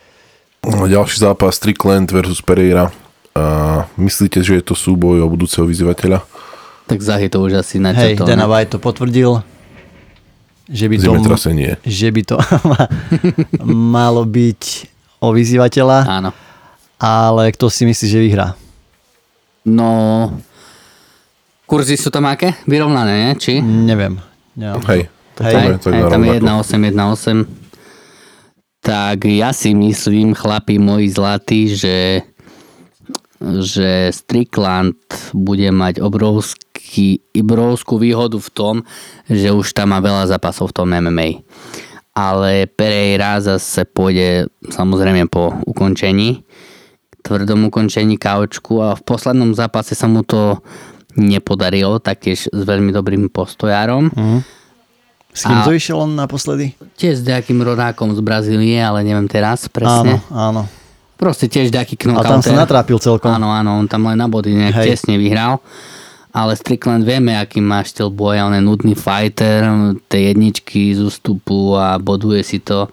No, 0.67 0.91
Ďalší 0.91 1.23
zápas 1.23 1.55
Strickland 1.55 2.11
versus 2.11 2.43
Pereira. 2.43 2.91
A 3.39 3.87
myslíte, 3.95 4.43
že 4.43 4.59
je 4.59 4.65
to 4.67 4.75
súboj 4.75 5.23
o 5.23 5.31
budúceho 5.31 5.63
vyzývateľa? 5.63 6.27
Tak 6.91 6.99
Zahy 6.99 7.31
to 7.31 7.39
už 7.39 7.63
asi 7.63 7.79
Hej, 7.79 7.87
načrtol. 7.87 8.27
Dana? 8.27 8.51
White 8.51 8.75
to 8.75 8.79
potvrdil, 8.83 9.47
že 10.67 10.91
by 10.91 10.95
to, 10.99 11.11
že 11.87 12.09
by 12.11 12.23
to 12.27 12.37
malo 13.99 14.27
byť 14.27 14.63
o 15.23 15.31
vyzývateľa, 15.31 15.99
Áno. 16.07 16.31
ale 16.99 17.55
kto 17.55 17.71
si 17.71 17.87
myslí, 17.87 18.07
že 18.11 18.19
vyhrá? 18.19 18.59
No, 19.67 19.91
kurzy 21.67 21.99
sú 21.99 22.09
tam 22.15 22.31
aké? 22.31 22.55
Vyrovnané, 22.65 23.29
ne? 23.29 23.31
Či? 23.35 23.59
Neviem. 23.65 24.21
Neviem. 24.59 24.83
Hej, 24.87 25.03
to 25.35 25.41
Hej, 25.47 25.55
tam 25.55 25.63
je 25.63 25.71
Hej, 25.71 25.93
hej, 25.95 26.03
tam 26.11 26.23
je 26.23 26.31
rovnako. 26.39 26.63
1,8, 26.67 27.45
1,8. 27.47 27.69
Tak 28.79 29.19
ja 29.27 29.51
si 29.53 29.75
myslím, 29.75 30.33
chlapi 30.33 30.79
moji 30.81 31.13
zlatí, 31.13 31.69
že, 31.75 32.25
že 33.43 34.15
Strickland 34.15 34.97
bude 35.35 35.69
mať 35.75 36.01
obrovský, 36.01 37.21
obrovskú 37.37 38.01
výhodu 38.01 38.39
v 38.39 38.51
tom, 38.55 38.75
že 39.29 39.53
už 39.53 39.75
tam 39.77 39.93
má 39.93 40.01
veľa 40.01 40.31
zápasov 40.31 40.73
v 40.73 40.77
tom 40.79 40.89
MMA. 40.89 41.45
Ale 42.17 42.67
Pereira 42.67 43.39
zase 43.39 43.87
pôjde 43.87 44.51
samozrejme 44.73 45.31
po 45.31 45.55
ukončení, 45.69 46.43
tvrdom 47.29 47.69
ukončení 47.69 48.17
kaučku 48.17 48.81
a 48.81 48.97
v 48.97 49.03
poslednom 49.05 49.53
zápase 49.53 49.93
sa 49.93 50.09
mu 50.09 50.25
to 50.25 50.59
nepodarilo, 51.15 51.99
taktiež 51.99 52.49
s 52.49 52.63
veľmi 52.65 52.89
dobrým 52.91 53.29
postojárom. 53.29 54.09
Mhm. 54.09 54.39
S 55.29 55.45
kým 55.45 55.59
A- 55.61 55.63
to 55.63 55.71
išiel 55.71 56.03
on 56.03 56.17
naposledy? 56.17 56.73
Tiež 56.97 57.21
s 57.21 57.25
nejakým 57.25 57.61
rodákom 57.61 58.11
z 58.11 58.21
Brazílie, 58.25 58.81
ale 58.81 59.05
neviem 59.05 59.29
teraz 59.29 59.69
Áno, 59.69 59.71
presne. 59.71 60.13
áno. 60.33 60.63
Proste 61.15 61.47
tiež 61.47 61.71
nejaký 61.71 61.95
A 61.95 62.03
knockout. 62.11 62.27
tam 62.27 62.43
sa 62.43 62.55
natrápil 62.57 62.99
celkom. 62.99 63.31
Áno, 63.31 63.51
áno, 63.51 63.79
on 63.79 63.87
tam 63.87 64.07
len 64.07 64.19
na 64.19 64.27
body 64.27 64.55
nejak 64.55 64.83
Hej. 64.83 64.87
tesne 64.97 65.19
vyhral. 65.19 65.59
Ale 66.31 66.55
Strickland 66.55 67.03
vieme, 67.03 67.35
aký 67.35 67.59
má 67.59 67.83
štýl 67.83 68.11
boja, 68.11 68.47
on 68.47 68.55
je 68.55 68.63
nudný 68.63 68.95
fighter, 68.95 69.67
tie 70.07 70.31
jedničky 70.31 70.95
z 70.95 71.03
ústupu 71.03 71.75
a 71.75 71.99
boduje 71.99 72.43
si 72.43 72.59
to. 72.59 72.87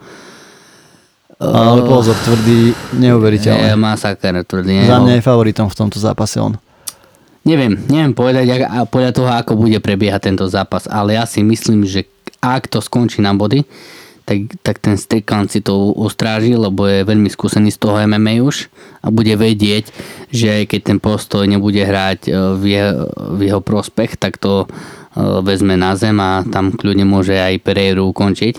Ale 1.39 1.84
pozor, 1.84 2.15
tvrdý, 2.24 2.72
Je 2.72 3.00
neuveriteľné. 3.00 3.75
masaker, 3.75 4.39
tvrdý. 4.48 4.88
Za 4.88 5.04
mňa 5.04 5.20
je 5.20 5.24
favoritom 5.24 5.68
v 5.68 5.75
tomto 5.75 6.00
zápase 6.00 6.39
on. 6.39 6.56
Neviem, 7.46 7.77
neviem 7.92 8.15
povedať 8.15 8.46
ak, 8.56 8.89
podľa 8.89 9.12
toho, 9.13 9.30
ako 9.30 9.54
bude 9.60 9.77
prebiehať 9.77 10.34
tento 10.34 10.48
zápas, 10.50 10.89
ale 10.89 11.13
ja 11.13 11.30
si 11.30 11.46
myslím, 11.46 11.86
že 11.86 12.10
ak 12.42 12.72
to 12.72 12.82
skončí 12.82 13.22
na 13.22 13.38
body, 13.38 13.68
tak, 14.25 14.58
tak 14.65 14.82
ten 14.82 14.98
Strickland 14.98 15.54
si 15.54 15.62
to 15.62 15.94
ustráži, 15.94 16.58
lebo 16.58 16.89
je 16.89 17.06
veľmi 17.06 17.30
skúsený 17.30 17.70
z 17.70 17.77
toho 17.77 18.01
MMA 18.10 18.42
už 18.42 18.74
a 19.06 19.13
bude 19.13 19.38
vedieť, 19.38 19.94
že 20.34 20.65
keď 20.65 20.82
ten 20.82 20.98
postoj 20.98 21.46
nebude 21.46 21.77
hrať 21.77 22.20
e, 22.25 22.32
v 22.58 22.63
jeho, 22.74 23.06
v 23.38 23.39
jeho 23.46 23.62
prospech, 23.62 24.18
tak 24.18 24.42
to 24.42 24.65
e, 24.65 24.68
vezme 25.46 25.77
na 25.77 25.94
zem 25.94 26.18
a 26.18 26.42
tam 26.50 26.74
kľudne 26.74 27.06
môže 27.06 27.38
aj 27.38 27.62
Pereiru 27.62 28.10
ukončiť. 28.10 28.56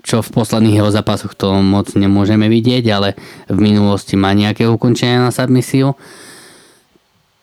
Čo 0.00 0.24
v 0.24 0.32
posledných 0.32 0.80
jeho 0.80 0.90
zápasoch 0.90 1.36
to 1.36 1.52
moc 1.60 1.92
nemôžeme 1.92 2.48
vidieť, 2.48 2.84
ale 2.88 3.18
v 3.46 3.58
minulosti 3.60 4.16
má 4.16 4.32
nejaké 4.32 4.64
ukončenie 4.64 5.20
na 5.20 5.32
submisiu. 5.32 5.92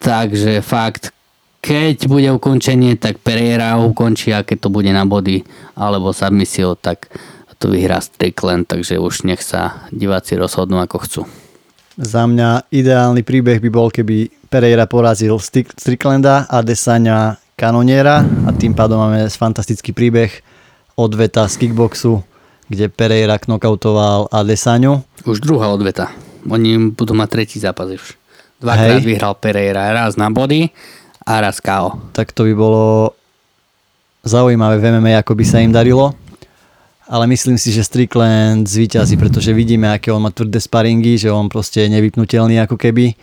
Takže 0.02 0.66
fakt, 0.66 1.14
keď 1.62 2.10
bude 2.10 2.30
ukončenie, 2.34 2.98
tak 2.98 3.22
Pereira 3.22 3.78
ukončí 3.82 4.34
a 4.34 4.46
keď 4.46 4.58
to 4.66 4.70
bude 4.70 4.90
na 4.90 5.06
body 5.06 5.46
alebo 5.78 6.14
submisiou, 6.14 6.78
tak 6.78 7.10
to 7.58 7.74
vyhrá 7.74 7.98
Strickland, 7.98 8.70
takže 8.70 9.02
už 9.02 9.26
nech 9.26 9.42
sa 9.42 9.90
diváci 9.90 10.38
rozhodnú 10.38 10.78
ako 10.78 10.98
chcú. 11.06 11.22
Za 11.98 12.30
mňa 12.30 12.70
ideálny 12.70 13.26
príbeh 13.26 13.58
by 13.58 13.70
bol, 13.74 13.90
keby 13.90 14.30
Pereira 14.54 14.86
porazil 14.86 15.34
Stricklanda 15.42 16.46
a 16.46 16.62
Desania 16.62 17.34
Kanoniera 17.58 18.22
a 18.22 18.54
tým 18.54 18.78
pádom 18.78 19.02
máme 19.02 19.26
fantastický 19.34 19.98
príbeh 19.98 20.30
odveta 20.94 21.50
z 21.50 21.66
kickboxu, 21.66 22.22
kde 22.68 22.92
Pereira 22.92 23.40
knockoutoval 23.40 24.28
Adesaňu. 24.32 25.04
Už 25.24 25.40
druhá 25.40 25.72
odveta. 25.72 26.12
Oni 26.48 26.92
budú 26.92 27.16
mať 27.16 27.30
tretí 27.32 27.58
zápas 27.60 27.92
už. 27.92 28.16
Dvakrát 28.60 29.04
Hej. 29.04 29.08
vyhral 29.08 29.34
Pereira, 29.38 29.94
raz 29.94 30.16
na 30.16 30.32
body 30.32 30.70
a 31.28 31.42
raz 31.42 31.60
KO. 31.60 32.00
Tak 32.12 32.32
to 32.32 32.48
by 32.48 32.54
bolo 32.56 33.14
zaujímavé 34.26 34.80
v 34.80 34.86
MMA, 34.98 35.22
ako 35.22 35.36
by 35.36 35.46
sa 35.46 35.62
im 35.64 35.72
darilo. 35.72 36.16
Ale 37.08 37.24
myslím 37.32 37.56
si, 37.56 37.72
že 37.72 37.88
Strickland 37.88 38.68
zvíťazí, 38.68 39.16
pretože 39.16 39.56
vidíme, 39.56 39.88
aké 39.88 40.12
on 40.12 40.20
má 40.20 40.28
tvrdé 40.28 40.60
sparingy, 40.60 41.16
že 41.16 41.32
on 41.32 41.48
proste 41.48 41.88
je 41.88 41.94
nevypnutelný 41.96 42.60
ako 42.68 42.76
keby. 42.76 43.16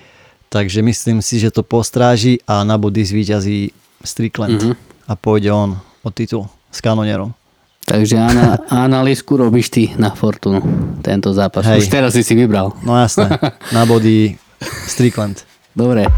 Takže 0.49 0.81
myslím 0.81 1.21
si, 1.21 1.37
že 1.37 1.53
to 1.53 1.61
postráži 1.61 2.41
a 2.49 2.65
na 2.65 2.81
body 2.81 3.05
zvíťazí 3.05 3.77
Strickland. 4.01 4.57
Mhm. 4.57 4.75
A 5.05 5.13
pôjde 5.21 5.53
on 5.53 5.77
o 6.01 6.09
titul 6.09 6.49
s 6.73 6.81
kanonierom. 6.81 7.37
Takže 7.85 8.17
ana, 8.17 8.57
analýzku 8.73 9.37
robíš 9.37 9.69
ty 9.69 9.83
na 10.01 10.11
Fortunu, 10.17 10.65
tento 11.05 11.37
zápas. 11.37 11.69
Hej. 11.69 11.85
Už 11.85 11.93
teraz 11.93 12.17
si 12.17 12.25
si 12.25 12.33
vybral. 12.33 12.73
No 12.81 12.97
jasné, 12.97 13.37
na 13.77 13.85
body 13.85 14.41
Strickland. 14.89 15.45
Dobre. 15.77 16.09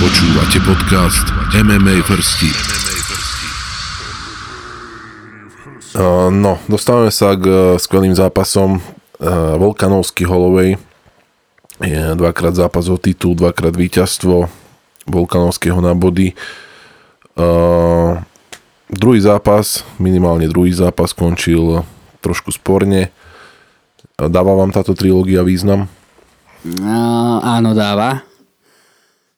Počúvate 0.00 0.58
podcast 0.64 1.26
MMA 1.52 2.00
Firsti. 2.08 2.50
Uh, 5.94 6.26
no, 6.32 6.58
dostávame 6.66 7.14
sa 7.14 7.38
k 7.38 7.44
uh, 7.46 7.56
skvelým 7.78 8.16
zápasom. 8.16 8.82
Uh, 9.20 9.54
Volkanovský 9.60 10.26
Holloway 10.26 10.74
je 11.78 12.02
dvakrát 12.18 12.54
zápas 12.56 12.90
o 12.90 12.98
titul, 12.98 13.38
dvakrát 13.38 13.76
víťazstvo 13.76 14.50
Volkanovského 15.06 15.78
na 15.78 15.94
body. 15.94 16.34
Uh, 17.38 18.18
druhý 18.94 19.20
zápas, 19.20 19.82
minimálne 19.98 20.48
druhý 20.48 20.72
zápas 20.72 21.10
skončil 21.10 21.84
trošku 22.24 22.54
sporne. 22.54 23.10
Dáva 24.16 24.54
vám 24.54 24.70
táto 24.70 24.94
trilógia 24.94 25.42
význam? 25.42 25.90
No, 26.64 27.42
áno, 27.44 27.76
dáva. 27.76 28.24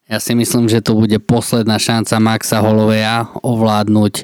Ja 0.06 0.22
si 0.22 0.38
myslím, 0.38 0.70
že 0.70 0.78
to 0.78 0.94
bude 0.94 1.18
posledná 1.18 1.82
šanca 1.82 2.22
Maxa 2.22 2.62
Hollowaya 2.62 3.26
ovládnuť 3.42 4.22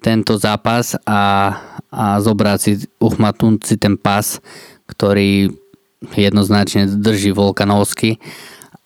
tento 0.00 0.40
zápas 0.40 0.96
a, 1.04 1.52
a 1.92 2.16
zobrať 2.16 2.58
si, 2.58 2.72
uchmatnúť 2.96 3.68
si 3.68 3.76
ten 3.76 4.00
pas, 4.00 4.40
ktorý 4.88 5.52
jednoznačne 6.16 6.88
drží 6.88 7.36
Volkanovsky 7.36 8.16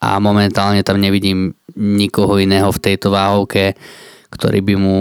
a 0.03 0.19
momentálne 0.19 0.83
tam 0.83 0.99
nevidím 0.99 1.55
nikoho 1.79 2.43
iného 2.43 2.69
v 2.75 2.83
tejto 2.83 3.15
váhovke, 3.15 3.79
ktorý 4.35 4.61
by 4.61 4.75
mu 4.77 4.99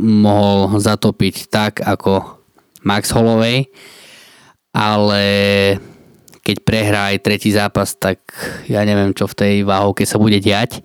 mohol 0.00 0.78
zatopiť 0.78 1.50
tak 1.52 1.72
ako 1.84 2.40
Max 2.82 3.12
Holloway, 3.14 3.68
ale 4.72 5.24
keď 6.42 6.56
prehrá 6.66 7.02
aj 7.14 7.22
tretí 7.22 7.54
zápas, 7.54 7.94
tak 7.94 8.18
ja 8.66 8.82
neviem, 8.82 9.14
čo 9.14 9.30
v 9.30 9.38
tej 9.38 9.54
váhovke 9.62 10.02
sa 10.02 10.18
bude 10.18 10.42
diať. 10.42 10.82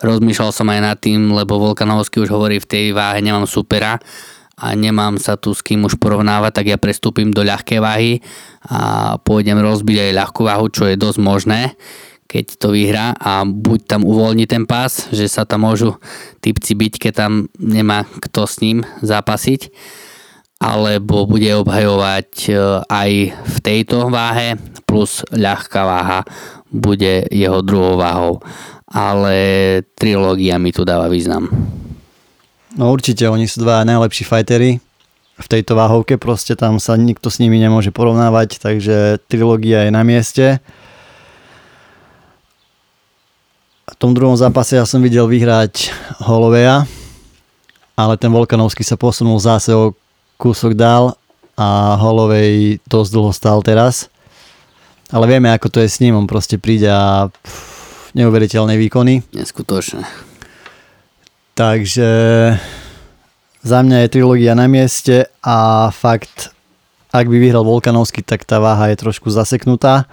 Rozmýšľal 0.00 0.50
som 0.54 0.70
aj 0.70 0.80
nad 0.80 0.96
tým, 0.96 1.34
lebo 1.34 1.58
Volkanovský 1.58 2.22
už 2.22 2.30
hovorí, 2.30 2.62
v 2.62 2.70
tej 2.70 2.84
váhe 2.94 3.18
nemám 3.20 3.44
supera 3.44 3.98
a 4.60 4.76
nemám 4.76 5.16
sa 5.16 5.34
tu 5.40 5.50
s 5.56 5.64
kým 5.64 5.82
už 5.88 5.98
porovnávať, 5.98 6.52
tak 6.52 6.66
ja 6.70 6.78
prestúpim 6.78 7.34
do 7.34 7.42
ľahkej 7.42 7.80
váhy 7.80 8.12
a 8.68 9.16
pôjdem 9.20 9.58
rozbiť 9.58 10.08
aj 10.08 10.16
ľahkú 10.20 10.40
váhu, 10.46 10.68
čo 10.68 10.84
je 10.86 11.00
dosť 11.00 11.18
možné, 11.20 11.60
keď 12.30 12.62
to 12.62 12.70
vyhrá 12.70 13.18
a 13.18 13.42
buď 13.42 13.90
tam 13.90 14.06
uvoľní 14.06 14.46
ten 14.46 14.62
pás, 14.70 15.10
že 15.10 15.26
sa 15.26 15.42
tam 15.42 15.66
môžu 15.66 15.98
typci 16.38 16.78
byť, 16.78 16.92
keď 17.02 17.12
tam 17.12 17.32
nemá 17.58 18.06
kto 18.06 18.46
s 18.46 18.62
ním 18.62 18.86
zápasiť 19.02 19.74
alebo 20.60 21.24
bude 21.24 21.48
obhajovať 21.56 22.30
e, 22.46 22.54
aj 22.84 23.10
v 23.32 23.56
tejto 23.64 24.12
váhe, 24.12 24.60
plus 24.84 25.24
ľahká 25.32 25.88
váha 25.88 26.20
bude 26.68 27.24
jeho 27.32 27.64
druhou 27.64 27.96
váhou. 27.96 28.44
Ale 28.84 29.80
trilógia 29.96 30.60
mi 30.60 30.68
tu 30.68 30.84
dáva 30.84 31.08
význam. 31.08 31.48
No 32.76 32.92
určite, 32.92 33.24
oni 33.24 33.48
sú 33.48 33.64
dva 33.64 33.88
najlepší 33.88 34.28
fightery 34.28 34.70
v 35.40 35.46
tejto 35.48 35.72
váhovke, 35.72 36.20
proste 36.20 36.52
tam 36.52 36.76
sa 36.76 37.00
nikto 37.00 37.32
s 37.32 37.40
nimi 37.40 37.56
nemôže 37.56 37.88
porovnávať, 37.88 38.60
takže 38.60 39.24
trilógia 39.32 39.88
je 39.88 39.90
na 39.90 40.04
mieste. 40.04 40.60
V 43.88 43.89
tom 44.00 44.16
druhom 44.16 44.32
zápase 44.32 44.80
ja 44.80 44.88
som 44.88 45.04
videl 45.04 45.28
vyhrať 45.28 45.92
Hollowaya, 46.24 46.88
ale 47.92 48.16
ten 48.16 48.32
Volkanovský 48.32 48.80
sa 48.80 48.96
posunul 48.96 49.36
zase 49.36 49.76
o 49.76 49.92
kúsok 50.40 50.72
dál 50.72 51.12
a 51.52 52.00
Holloway 52.00 52.80
dosť 52.88 53.10
dlho 53.12 53.28
stál 53.36 53.60
teraz. 53.60 54.08
Ale 55.12 55.28
vieme, 55.28 55.52
ako 55.52 55.68
to 55.68 55.78
je 55.84 55.92
s 55.92 56.00
ním, 56.00 56.16
on 56.16 56.24
proste 56.24 56.56
príde 56.56 56.88
a 56.88 57.28
pff, 57.28 58.16
neuveriteľné 58.16 58.80
výkony. 58.80 59.20
Neskutočné. 59.36 60.00
Takže 61.52 62.08
za 63.60 63.78
mňa 63.84 64.08
je 64.08 64.12
trilógia 64.16 64.56
na 64.56 64.64
mieste 64.64 65.28
a 65.44 65.92
fakt, 65.92 66.56
ak 67.12 67.28
by 67.28 67.36
vyhral 67.36 67.68
Volkanovský, 67.68 68.24
tak 68.24 68.48
tá 68.48 68.64
váha 68.64 68.88
je 68.88 68.96
trošku 68.96 69.28
zaseknutá, 69.28 70.08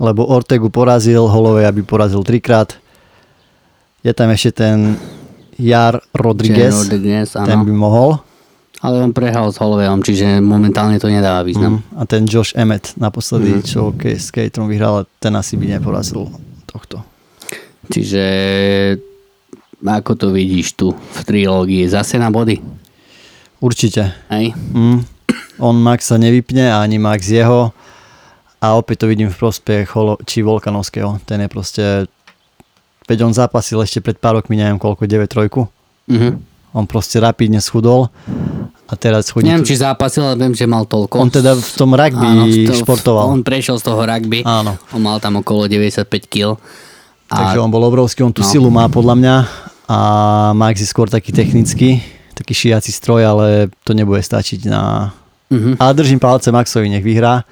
lebo 0.00 0.24
Ortegu 0.24 0.72
porazil, 0.72 1.28
Holloway 1.28 1.68
by 1.68 1.84
porazil 1.84 2.24
trikrát. 2.24 2.80
Je 4.04 4.12
tam 4.12 4.28
ešte 4.28 4.52
ten 4.52 5.00
Jar 5.56 5.98
Rodriguez, 6.12 6.76
Rodriguez, 6.76 7.32
ten 7.32 7.58
by 7.64 7.72
mohol. 7.72 8.20
Ale 8.84 9.00
on 9.00 9.16
prehral 9.16 9.48
s 9.48 9.56
Hollowayom, 9.56 10.04
čiže 10.04 10.44
momentálne 10.44 11.00
to 11.00 11.08
nedáva 11.08 11.40
význam. 11.40 11.80
Mm. 11.80 11.96
A 11.96 12.02
ten 12.04 12.28
Josh 12.28 12.52
Emmett 12.52 12.92
naposledy, 13.00 13.56
Mhm. 13.56 13.64
čo 13.64 13.80
s 13.96 14.28
Caterom 14.28 14.68
vyhral, 14.68 15.08
ten 15.16 15.32
asi 15.32 15.56
by 15.56 15.80
neporazil 15.80 16.28
tohto. 16.68 17.00
Čiže 17.88 18.22
ako 19.80 20.12
to 20.16 20.26
vidíš 20.32 20.76
tu 20.76 20.92
v 20.92 21.20
trilógii? 21.24 21.88
Zase 21.88 22.20
na 22.20 22.28
body? 22.28 22.60
Určite. 23.60 24.12
Hej? 24.28 24.52
Mm. 24.72 25.00
On 25.64 25.76
Max 25.76 26.12
sa 26.12 26.20
nevypne 26.20 26.68
a 26.68 26.84
ani 26.84 27.00
Max 27.00 27.24
jeho 27.30 27.72
a 28.60 28.66
opäť 28.76 29.04
to 29.04 29.06
vidím 29.08 29.32
v 29.32 29.38
prospech 29.38 29.96
Holo, 29.96 30.20
či 30.28 30.44
Volkanovského. 30.44 31.20
Ten 31.24 31.44
je 31.44 31.48
proste 31.48 31.84
veď 33.04 33.18
on 33.24 33.32
zápasil 33.32 33.80
ešte 33.80 34.00
pred 34.00 34.16
pár 34.16 34.40
rokmi, 34.40 34.56
neviem 34.56 34.76
koľko, 34.76 35.04
9 35.04 35.28
trojku. 35.28 35.68
Mhm. 36.08 36.40
On 36.74 36.84
proste 36.90 37.22
rapidne 37.22 37.62
schudol 37.62 38.10
a 38.90 38.94
a 38.94 39.00
teraz 39.00 39.32
chodí 39.32 39.48
Neviem, 39.48 39.64
tu... 39.64 39.72
či 39.72 39.80
zápasil, 39.80 40.20
ale 40.22 40.36
viem, 40.36 40.52
že 40.52 40.68
mal 40.68 40.84
toľko. 40.84 41.16
On 41.16 41.30
teda 41.32 41.56
v 41.56 41.70
tom 41.74 41.96
rugby 41.96 42.28
v 42.28 42.68
to- 42.68 42.76
športoval. 42.78 43.32
On 43.32 43.40
prešiel 43.40 43.80
z 43.80 43.84
toho 43.88 44.04
rugby. 44.04 44.44
Áno. 44.44 44.76
On 44.92 45.00
mal 45.00 45.16
tam 45.24 45.40
okolo 45.40 45.64
95 45.64 46.04
kg. 46.28 46.60
Takže 47.26 47.58
on 47.58 47.72
bol 47.72 47.80
obrovský, 47.82 48.20
on 48.22 48.30
tú 48.30 48.44
No. 48.44 48.48
silu 48.52 48.68
má 48.68 48.84
podľa 48.92 49.16
mňa 49.16 49.36
a 49.88 49.98
Max 50.52 50.84
je 50.84 50.88
skôr 50.88 51.08
taký 51.08 51.32
technický, 51.32 52.04
taký 52.36 52.52
šiaci 52.52 52.92
stroj, 52.92 53.24
ale 53.24 53.46
to 53.82 53.96
nebude 53.96 54.20
stačiť 54.20 54.68
na... 54.68 55.10
Mhm. 55.48 55.80
Ale 55.80 55.90
držím 55.96 56.20
palce 56.20 56.52
Maxovi, 56.52 56.92
nech 56.92 57.02
vyhrá. 57.04 57.42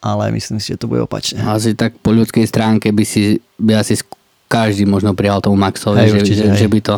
Ale 0.00 0.30
myslím 0.30 0.56
si, 0.56 0.70
že 0.70 0.78
to 0.78 0.86
bude 0.86 1.00
opačne. 1.00 1.40
Asi 1.40 1.72
tak 1.72 1.92
po 1.96 2.08
ľudskej 2.08 2.42
stránke 2.42 2.88
by 2.88 3.04
si 3.04 3.22
by 3.54 3.76
asi 3.76 4.00
každý 4.46 4.82
možno 4.82 5.12
prijal 5.12 5.38
tomu 5.38 5.54
Maxovi, 5.54 6.00
Hej, 6.00 6.08
že, 6.08 6.16
určite, 6.16 6.36
že, 6.38 6.46
hej. 6.46 6.56
že, 6.56 6.66
by 6.66 6.78
to, 6.80 6.94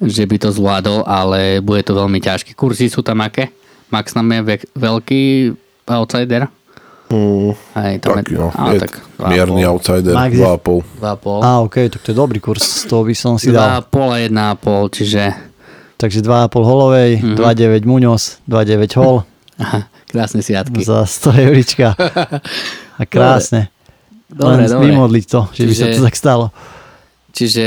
že 0.00 0.24
by 0.24 0.36
to 0.38 0.48
zvládol, 0.50 1.04
ale 1.04 1.40
bude 1.58 1.80
to 1.80 1.92
veľmi 1.92 2.16
ťažké. 2.18 2.52
Kurzy 2.52 2.86
sú 2.86 3.00
tam 3.00 3.20
aké? 3.20 3.52
Max 3.88 4.12
nám 4.12 4.26
je 4.26 4.40
ve- 4.42 4.68
veľký 4.72 5.22
outsider. 5.84 6.48
Mm, 7.08 7.52
Hej, 7.74 7.92
tam 7.98 8.16
taký, 8.16 8.34
no. 8.34 8.48
á, 8.48 8.70
je 8.70 8.80
tak 8.80 8.92
mierny 9.20 9.62
outsider, 9.62 10.14
Max 10.14 10.30
je- 10.30 10.40
2,5. 10.40 10.86
Dva 10.96 11.10
a 11.10 11.18
pol. 11.18 11.38
Á, 11.40 11.58
ok, 11.60 11.76
tak 11.88 12.00
to 12.00 12.08
je 12.08 12.16
dobrý 12.16 12.38
kurz, 12.38 12.62
toho 12.84 13.02
by 13.02 13.12
som 13.12 13.34
si 13.34 13.50
Dva 13.50 13.60
a 13.60 13.70
dal. 13.76 13.84
pol 13.84 14.08
a 14.08 14.18
jedna 14.18 14.44
a 14.48 14.56
pol, 14.56 14.88
čiže 14.88 15.50
Takže 15.96 16.22
2,5 16.22 16.64
holovej, 16.64 17.10
Mhm. 17.18 17.36
2,9 17.36 17.84
Muñoz, 17.84 18.40
2,9 18.44 18.96
hol 18.96 19.20
aha, 19.56 19.84
krásne 20.10 20.42
siatky. 20.42 20.82
za 20.82 21.06
100 21.06 21.46
eurička. 21.46 21.94
A 22.98 23.02
krásne. 23.06 23.70
Dobre, 24.26 24.66
Len 24.66 24.70
dobre. 24.70 24.86
vymodliť 24.90 25.24
to, 25.26 25.40
že 25.50 25.62
by 25.64 25.72
sa 25.72 25.84
Čiže- 25.86 25.96
to 25.96 26.06
tak 26.06 26.16
stalo. 26.18 26.46
Čiže 27.30 27.66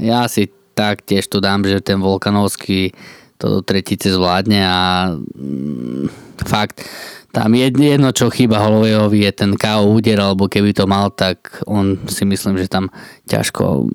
ja 0.00 0.24
si 0.26 0.48
tak 0.72 1.04
tiež 1.04 1.26
tu 1.26 1.38
dám, 1.38 1.62
že 1.62 1.80
ten 1.80 2.00
Volkanovský 2.00 2.92
to 3.36 3.44
do 3.48 3.60
tretice 3.60 4.10
zvládne 4.10 4.60
a 4.60 4.80
mm, 5.14 6.10
fakt 6.42 6.82
tam 7.30 7.54
jedno, 7.54 7.84
jedno 7.84 8.10
čo 8.10 8.32
chýba 8.32 8.58
Holovejovi 8.58 9.22
je 9.22 9.32
ten 9.36 9.52
KO 9.54 9.94
úder, 9.94 10.18
alebo 10.18 10.48
keby 10.48 10.72
to 10.72 10.88
mal, 10.88 11.12
tak 11.12 11.60
on 11.68 12.00
si 12.08 12.24
myslím, 12.24 12.56
že 12.56 12.66
tam 12.66 12.88
ťažko 13.28 13.86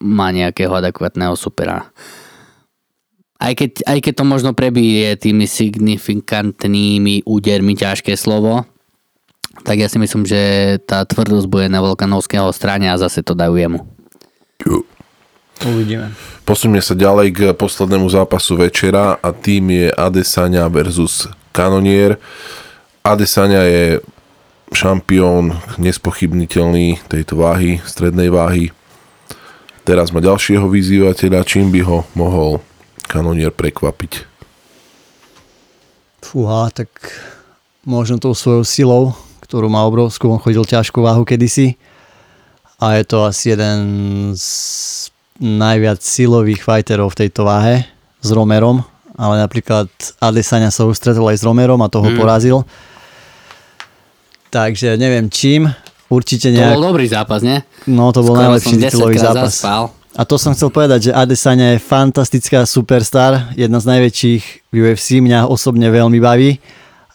má 0.00 0.32
nejakého 0.32 0.70
adekvátneho 0.72 1.34
supera. 1.36 1.90
Aj 3.40 3.56
keď, 3.56 3.88
aj 3.88 3.98
keď 4.04 4.12
to 4.20 4.24
možno 4.28 4.50
prebije 4.52 5.16
tými 5.16 5.48
signifikantnými 5.48 7.24
údermi 7.24 7.72
ťažké 7.72 8.12
slovo, 8.12 8.68
tak 9.64 9.80
ja 9.80 9.88
si 9.88 9.96
myslím, 9.96 10.28
že 10.28 10.76
tá 10.84 11.08
tvrdosť 11.08 11.48
bude 11.48 11.66
na 11.72 11.80
Volkanovského 11.80 12.52
strane 12.52 12.92
a 12.92 13.00
zase 13.00 13.24
to 13.24 13.32
dajú 13.32 13.56
jemu. 13.56 13.80
Uvidíme. 15.60 16.12
Posunieme 16.44 16.80
sa 16.80 16.96
ďalej 16.96 17.28
k 17.32 17.40
poslednému 17.52 18.08
zápasu 18.08 18.56
večera 18.56 19.20
a 19.20 19.28
tým 19.32 19.72
je 19.72 19.86
Adesanya 19.92 20.68
versus 20.72 21.28
Kanonier. 21.52 22.16
Adesanya 23.04 23.64
je 23.68 24.00
šampión 24.72 25.60
nespochybniteľný 25.76 27.04
tejto 27.08 27.36
váhy, 27.36 27.80
strednej 27.84 28.32
váhy. 28.32 28.72
Teraz 29.84 30.12
má 30.12 30.24
ďalšieho 30.24 30.64
vyzývateľa, 30.68 31.44
čím 31.44 31.68
by 31.72 31.80
ho 31.84 32.08
mohol 32.16 32.64
Kanonier 33.10 33.50
prekvapiť. 33.50 34.12
Fúha, 36.22 36.70
tak 36.70 36.86
možno 37.82 38.16
tou 38.16 38.30
svojou 38.30 38.62
silou, 38.62 39.02
ktorú 39.42 39.66
má 39.66 39.82
obrovskú, 39.82 40.30
on 40.30 40.38
chodil 40.38 40.62
ťažkú 40.62 41.02
váhu 41.02 41.24
kedysi 41.24 41.74
a 42.78 42.94
je 42.94 43.04
to 43.04 43.26
asi 43.26 43.50
jeden 43.50 43.78
z 44.32 44.46
najviac 45.36 45.98
silových 45.98 46.62
fighterov 46.62 47.10
v 47.10 47.26
tejto 47.26 47.42
váhe 47.42 47.82
s 48.20 48.28
Romerom, 48.30 48.84
ale 49.16 49.40
napríklad 49.40 49.88
Adesanya 50.18 50.70
sa 50.70 50.84
ustretol 50.84 51.26
aj 51.26 51.40
s 51.40 51.44
Romerom 51.44 51.80
a 51.80 51.88
toho 51.88 52.06
Mm. 52.06 52.16
porazil. 52.16 52.62
Takže 54.50 54.94
neviem 54.94 55.26
čím, 55.26 55.66
určite 56.06 56.50
To 56.50 56.54
nejak... 56.54 56.74
bol 56.76 56.86
dobrý 56.90 57.06
zápas, 57.06 57.40
nie? 57.40 57.58
No 57.86 58.10
to 58.10 58.20
bol 58.20 58.34
Skoro 58.34 58.44
najlepší 58.44 58.70
som 58.70 58.80
10 58.80 58.86
titulový 58.86 59.16
zápas. 59.16 59.50
zaspal. 59.50 59.82
A 60.20 60.28
to 60.28 60.36
som 60.36 60.52
chcel 60.52 60.68
povedať, 60.68 61.08
že 61.08 61.16
Adesanya 61.16 61.72
je 61.72 61.80
fantastická 61.80 62.68
superstar, 62.68 63.56
jedna 63.56 63.80
z 63.80 63.88
najväčších 63.88 64.42
v 64.68 64.74
UFC, 64.84 65.16
mňa 65.16 65.48
osobne 65.48 65.88
veľmi 65.88 66.20
baví, 66.20 66.60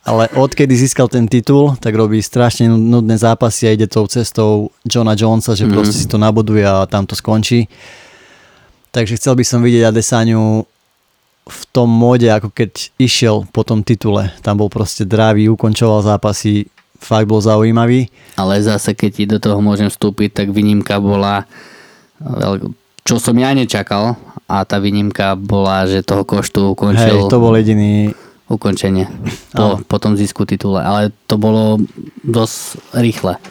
ale 0.01 0.25
odkedy 0.33 0.73
získal 0.73 1.05
ten 1.05 1.29
titul, 1.29 1.77
tak 1.77 1.93
robí 1.93 2.17
strašne 2.17 2.65
nudné 2.65 3.13
zápasy 3.21 3.69
a 3.69 3.77
ide 3.77 3.85
tou 3.85 4.09
cestou 4.09 4.73
Johna 4.89 5.13
Jonesa, 5.13 5.53
že 5.53 5.69
Mhm. 5.69 5.73
proste 5.77 6.01
si 6.01 6.09
to 6.09 6.17
naboduje 6.17 6.65
a 6.65 6.89
tam 6.89 7.05
to 7.05 7.13
skončí. 7.13 7.69
Takže 8.89 9.21
chcel 9.21 9.37
by 9.37 9.43
som 9.45 9.61
vidieť 9.61 9.85
Adesanyu 9.85 10.65
v 11.45 11.61
tom 11.69 11.85
móde, 11.85 12.25
ako 12.25 12.49
keď 12.49 12.89
išiel 12.97 13.45
po 13.53 13.61
tom 13.61 13.85
titule. 13.85 14.33
Tam 14.41 14.57
bol 14.57 14.69
proste 14.73 15.05
dravý, 15.05 15.45
ukončoval 15.45 16.01
zápasy, 16.01 16.65
fakt 16.97 17.29
bol 17.29 17.37
zaujímavý. 17.37 18.09
Ale 18.33 18.65
zase, 18.65 18.97
keď 18.97 19.09
ti 19.13 19.23
do 19.29 19.37
toho 19.37 19.61
môžem 19.61 19.93
vstúpiť, 19.93 20.41
tak 20.41 20.47
výnimka 20.49 20.97
bola, 20.97 21.45
čo 23.05 23.21
som 23.21 23.37
ja 23.37 23.53
nečakal, 23.53 24.17
a 24.45 24.61
tá 24.61 24.77
výnimka 24.77 25.33
bola, 25.33 25.89
že 25.89 26.05
toho 26.05 26.21
koštu 26.21 26.77
ukončil 26.77 27.25
Hej, 27.25 27.31
to 27.33 27.41
bol 27.41 27.53
jediný 27.57 28.13
ukončenie 28.45 29.09
po, 29.49 29.81
po 29.81 29.97
tom 29.97 30.13
zisku 30.13 30.45
titule. 30.45 30.85
Ale 30.85 31.09
to 31.25 31.41
bolo 31.41 31.81
dosť 32.21 32.77
rýchle. 32.93 33.41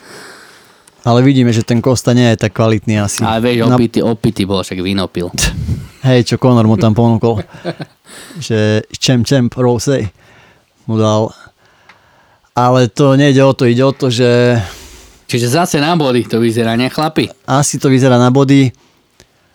Ale 1.05 1.21
vidíme, 1.21 1.51
že 1.51 1.67
ten 1.67 1.83
Kosta 1.83 2.15
nie 2.15 2.31
je 2.33 2.47
tak 2.47 2.55
kvalitný 2.55 3.03
asi. 3.03 3.27
Ale 3.27 3.43
vieš, 3.43 3.67
Na- 3.67 3.77
opity, 3.77 4.01
opity 4.01 4.43
bol, 4.47 4.63
však 4.63 4.79
víno 4.81 5.11
pil. 5.11 5.29
Hej, 6.09 6.31
čo 6.31 6.37
Conor 6.39 6.65
mu 6.71 6.79
tam 6.79 6.95
ponúkol. 6.95 7.43
že 8.47 8.87
čem 8.95 9.27
čem 9.27 9.51
rosé 9.51 10.15
mu 10.87 10.95
dal. 10.95 11.35
Ale 12.55 12.87
to 12.87 13.19
nejde 13.19 13.43
o 13.43 13.51
to, 13.51 13.67
ide 13.67 13.83
o 13.83 13.91
to, 13.91 14.15
že 14.15 14.63
Čiže 15.27 15.59
zase 15.59 15.83
na 15.83 15.99
body 15.99 16.31
to 16.31 16.39
vyzerá, 16.39 16.79
ne 16.79 16.87
chlapi? 16.87 17.27
asi 17.51 17.83
to 17.83 17.91
vyzerá 17.91 18.15
na 18.15 18.31
body. 18.31 18.84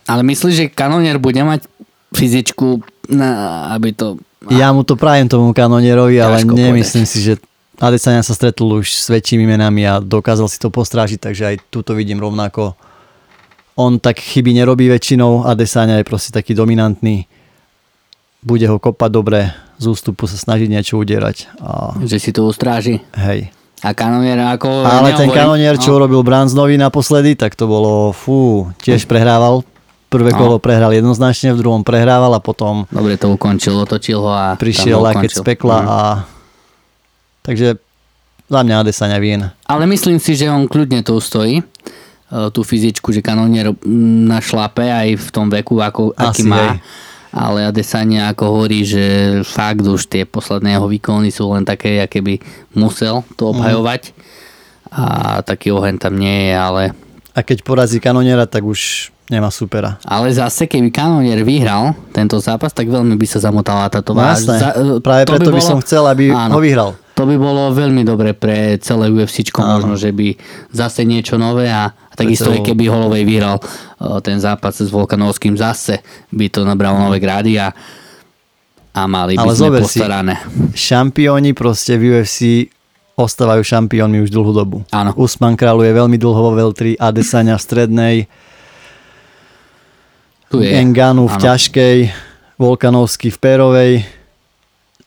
Ale 0.05 0.21
myslíš, 0.23 0.53
že 0.55 0.65
kanonier 0.71 1.17
bude 1.17 1.41
mať 1.41 1.67
fyzičku, 2.13 2.81
na, 3.09 3.69
aby 3.73 3.93
to... 3.93 4.17
Ja 4.49 4.71
mu 4.71 4.87
to 4.87 4.95
prajem 4.95 5.27
tomu 5.27 5.51
kanonierovi, 5.51 6.17
ale 6.21 6.41
nemyslím 6.47 7.03
si, 7.03 7.19
že 7.19 7.33
Adesanya 7.79 8.23
sa 8.23 8.35
stretol 8.35 8.83
už 8.83 8.91
s 8.91 9.07
väčšími 9.07 9.47
menami 9.47 9.87
a 9.87 10.03
dokázal 10.03 10.51
si 10.51 10.59
to 10.59 10.67
postrážiť, 10.67 11.19
takže 11.19 11.43
aj 11.47 11.55
tu 11.71 11.79
to 11.79 11.95
vidím 11.95 12.19
rovnako. 12.19 12.75
On 13.79 13.95
tak 13.95 14.19
chyby 14.19 14.51
nerobí 14.51 14.91
väčšinou, 14.91 15.47
Adesanya 15.47 15.95
je 15.99 16.07
proste 16.07 16.35
taký 16.35 16.51
dominantný. 16.51 17.23
Bude 18.43 18.67
ho 18.67 18.79
kopať 18.79 19.11
dobre, 19.11 19.39
z 19.79 19.85
ústupu 19.87 20.27
sa 20.27 20.35
snažiť 20.35 20.67
niečo 20.67 20.99
udierať. 20.99 21.47
A 21.63 21.95
Že 22.03 22.17
si 22.19 22.31
to 22.35 22.43
ustráži. 22.47 22.99
hej. 23.15 23.51
A 23.79 23.95
kanonier 23.95 24.35
ako... 24.43 24.67
Ale 24.83 25.15
ten 25.15 25.31
nehovorí- 25.31 25.39
kanonier, 25.39 25.75
čo 25.79 25.95
no. 25.95 26.03
urobil 26.03 26.19
Branznovi 26.19 26.75
naposledy, 26.75 27.39
tak 27.39 27.55
to 27.55 27.63
bolo, 27.63 28.11
fú, 28.11 28.67
tiež 28.83 29.07
prehrával. 29.07 29.63
Prvé 30.09 30.31
No. 30.31 30.37
kolo 30.37 30.55
prehral 30.57 30.89
jednoznačne, 30.89 31.53
v 31.53 31.59
druhom 31.59 31.81
prehrával 31.81 32.33
a 32.33 32.41
potom 32.41 32.89
Dobre 32.89 33.13
to 33.13 33.29
ukončil, 33.29 33.77
otočil 33.77 34.17
ho 34.17 34.27
a... 34.27 34.53
prišiel 34.55 34.97
lakeť 34.99 35.31
z 35.31 35.41
pekla 35.43 35.77
Mhm. 35.77 35.87
a... 35.87 35.99
Takže 37.41 37.67
za 38.45 38.59
mňa 38.59 38.75
Adesanya 38.79 39.17
vien. 39.17 39.45
Ale 39.63 39.85
myslím 39.85 40.17
si, 40.17 40.33
že 40.33 40.47
on 40.47 40.65
kľudne 40.65 41.01
to 41.01 41.13
ustojí, 41.13 41.61
e, 41.61 41.63
tú 42.49 42.61
fyzičku, 42.61 43.09
že 43.09 43.21
kanonier 43.21 43.69
mm, 43.69 43.85
na 44.25 44.39
šlape 44.39 44.81
aj 44.81 45.09
v 45.15 45.27
tom 45.29 45.47
veku, 45.47 45.77
ako, 45.77 46.11
aký 46.11 46.41
Asi, 46.41 46.49
má. 46.49 46.57
hej. 46.57 46.81
Ale 47.29 47.59
Adesanya 47.63 48.33
ako 48.33 48.43
hovorí, 48.49 48.81
že 48.81 49.05
fakt 49.43 49.85
už 49.85 50.09
tie 50.09 50.25
posledné 50.25 50.73
jeho 50.73 50.89
výkony 50.89 51.29
sú 51.29 51.53
len 51.53 51.61
také, 51.61 52.01
aké 52.01 52.19
by 52.19 52.41
musel 52.73 53.21
Mhm. 53.21 53.37
to 53.37 53.43
obhajovať. 53.47 54.01
A 54.89 55.03
taký 55.39 55.69
oheň 55.69 56.01
tam 56.01 56.17
nie 56.17 56.49
je, 56.49 56.55
ale 56.55 56.83
A 57.29 57.45
keď 57.45 57.61
porazí 57.61 58.01
kanoniera, 58.01 58.43
tak 58.43 58.65
už 58.65 59.13
nemá 59.29 59.47
supera. 59.47 60.01
Ale 60.01 60.29
zase, 60.29 60.65
keby 60.65 60.89
kanonier 60.89 61.41
vyhral 61.41 61.93
tento 62.09 62.37
zápas, 62.37 62.69
tak 62.69 62.85
veľmi 62.85 63.13
by 63.13 63.25
sa 63.25 63.39
zamotala 63.39 63.85
táto 63.87 64.11
No 64.11 64.19
váž. 64.19 64.41
jasné, 64.41 64.57
Za- 64.57 64.75
práve 64.99 65.23
to 65.23 65.31
preto 65.31 65.49
by 65.49 65.61
som 65.61 65.77
chcel, 65.79 66.03
aby 66.03 66.29
ho 66.29 66.57
vyhral. 66.57 66.97
To 67.13 67.23
by 67.23 67.35
bolo 67.35 67.69
veľmi 67.69 68.01
dobre 68.01 68.31
pre 68.31 68.79
celé 68.79 69.07
UFC, 69.07 69.43
Áno. 69.53 69.75
možno, 69.77 69.93
že 69.93 70.09
by 70.09 70.33
zase 70.71 71.03
niečo 71.03 71.35
nové 71.35 71.67
a, 71.67 71.91
a 71.91 72.13
takisto 72.15 72.47
aj 72.47 72.63
keby 72.63 72.87
Holovej 72.87 73.23
vyhral 73.23 73.59
uh, 73.59 74.17
ten 74.19 74.39
zápas 74.39 74.73
s 74.73 74.87
Volkanovským, 74.87 75.53
zase 75.53 75.99
by 76.29 76.47
to 76.47 76.63
nabralo 76.63 76.95
nové 76.97 77.19
grády 77.19 77.59
a, 77.59 77.75
a 78.89 79.01
mali 79.03 79.35
by 79.35 79.43
Ale 79.43 79.51
sme 79.51 79.59
zober 79.61 79.81
si. 79.81 79.99
postarané. 79.99 80.39
Šampióni 80.71 81.51
proste 81.51 81.93
v 81.93 82.17
UFC 82.17 82.71
ostávajú 83.13 83.61
šampiónmi 83.61 84.23
už 84.23 84.31
dlhú 84.31 84.55
dobu. 84.55 84.77
Áno. 84.89 85.11
Usman 85.13 85.53
kráľuje 85.53 85.91
veľmi 85.91 86.15
dlho 86.15 86.39
vo 86.41 86.55
Veltri, 86.55 86.95
Adesanya 86.95 87.59
v 87.59 87.61
strednej, 87.61 88.15
Tu 90.49 90.61
je. 90.61 90.69
Enganu 90.73 91.25
v 91.25 91.35
áno. 91.35 91.43
ťažkej, 91.43 91.97
Volkanovský 92.57 93.29
v 93.29 93.37
pérovej, 93.37 93.91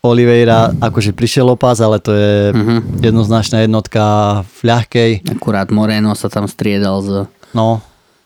Oliveira 0.00 0.70
akože 0.72 1.14
prišiel 1.14 1.46
opas, 1.46 1.78
ale 1.78 1.98
to 1.98 2.11
je 2.11 2.50
Mhm. 2.50 2.98
jednoznačná 3.00 3.62
jednotka 3.62 4.02
v 4.42 4.61
ľahkej. 4.64 5.11
Akurát 5.31 5.70
Moreno 5.70 6.11
sa 6.14 6.26
tam 6.26 6.46
striedal 6.46 6.98
z... 7.00 7.11
No, 7.55 7.78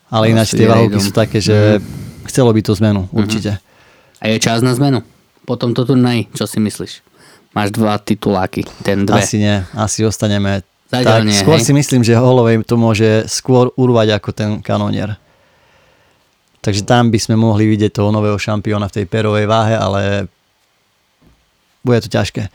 ale 0.07 0.31
ináč 0.31 0.53
tie 0.53 0.65
váhovky 0.65 0.97
sú 0.97 1.11
také, 1.11 1.37
že 1.37 1.77
chcelo 2.25 2.49
by 2.49 2.61
to 2.61 2.73
zmenu, 2.73 3.05
určite. 3.11 3.61
A 4.17 4.27
je 4.27 4.37
čas 4.37 4.61
na 4.61 4.73
zmenu? 4.73 5.05
po 5.43 5.55
tomto 5.55 5.87
turnaji? 5.87 6.27
Čo 6.35 6.43
si 6.43 6.59
myslíš? 6.59 6.99
Máš 7.55 7.71
dva 7.71 7.95
tituláky, 7.95 8.67
ten 8.83 9.07
dve. 9.07 9.23
Asi 9.23 9.39
nie, 9.39 9.63
asi 9.71 10.03
ostaneme. 10.03 10.59
Zatiaľ 10.91 11.23
tak, 11.23 11.39
skôr 11.39 11.55
hej? 11.55 11.63
si 11.63 11.71
myslím, 11.71 12.01
že 12.03 12.19
Holovej 12.19 12.67
to 12.67 12.75
môže 12.75 13.23
skôr 13.31 13.71
urvať 13.73 14.19
ako 14.19 14.29
ten 14.35 14.49
kanonier. 14.59 15.15
Takže 16.67 16.83
tam 16.83 17.07
by 17.07 17.15
sme 17.15 17.39
mohli 17.39 17.63
vidieť 17.63 17.95
toho 17.95 18.11
nového 18.11 18.35
šampióna 18.35 18.91
v 18.91 18.95
tej 18.99 19.05
perovej 19.07 19.47
váhe, 19.47 19.71
ale 19.71 20.27
bude 21.79 22.03
to 22.03 22.11
ťažké. 22.11 22.51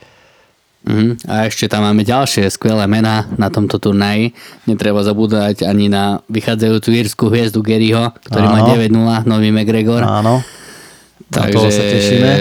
Mhm. 0.85 1.25
A 1.31 1.47
ešte 1.49 1.65
tam 1.65 1.81
máme 1.87 2.05
ďalšie 2.05 2.45
skvelé 2.53 2.85
mená 2.85 3.25
na 3.41 3.49
tomto 3.49 3.81
turnaji. 3.81 4.37
Netreba 4.69 5.01
zabúdať 5.01 5.65
ani 5.65 5.89
na 5.89 6.21
vychádzajúcu 6.29 6.89
írskú 6.93 7.25
hviezdu 7.33 7.65
Garyho, 7.65 8.13
ktorý 8.29 8.45
má 8.51 8.61
Áno. 8.61 8.77
9-0, 8.77 9.25
nový 9.25 9.49
McGregor. 9.49 10.05
Áno, 10.05 10.43
Na 10.43 11.33
takže, 11.33 11.55
toho 11.57 11.69
sa 11.73 11.83
tešíme. 11.87 12.31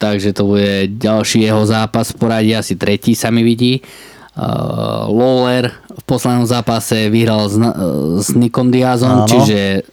takže 0.00 0.30
to 0.32 0.42
bude 0.48 0.96
ďalší 0.96 1.44
jeho 1.44 1.66
zápas 1.68 2.14
v 2.14 2.16
poradí, 2.16 2.50
asi 2.56 2.78
tretí 2.78 3.12
sa 3.12 3.28
mi 3.28 3.44
vidí. 3.44 3.84
Uh, 4.32 5.12
Lawler 5.12 5.76
v 5.92 6.02
poslednom 6.08 6.48
zápase 6.48 7.12
vyhral 7.12 7.52
s, 7.52 7.60
Na- 7.60 7.76
s 8.16 8.32
Nikom 8.32 8.72
Diazom, 8.72 9.26
Áno. 9.26 9.28
čiže 9.28 9.84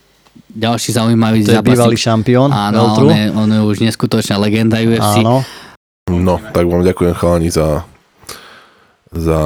ďalší 0.49 0.89
zaujímavý 0.91 1.41
to 1.41 1.51
je 1.51 1.55
zápas. 1.55 1.69
bývalý 1.69 1.95
šampión 1.95 2.49
Áno, 2.49 2.89
Veltru. 2.89 3.05
on 3.05 3.12
je, 3.12 3.23
on 3.31 3.47
je 3.47 3.62
už 3.62 3.77
neskutočná 3.81 4.35
legenda 4.38 4.77
UFC. 4.77 5.21
Áno, 5.21 5.45
No, 6.05 6.41
tak 6.41 6.65
vám 6.65 6.81
ďakujem 6.81 7.13
chalani 7.13 7.47
za, 7.47 7.85
za 9.12 9.39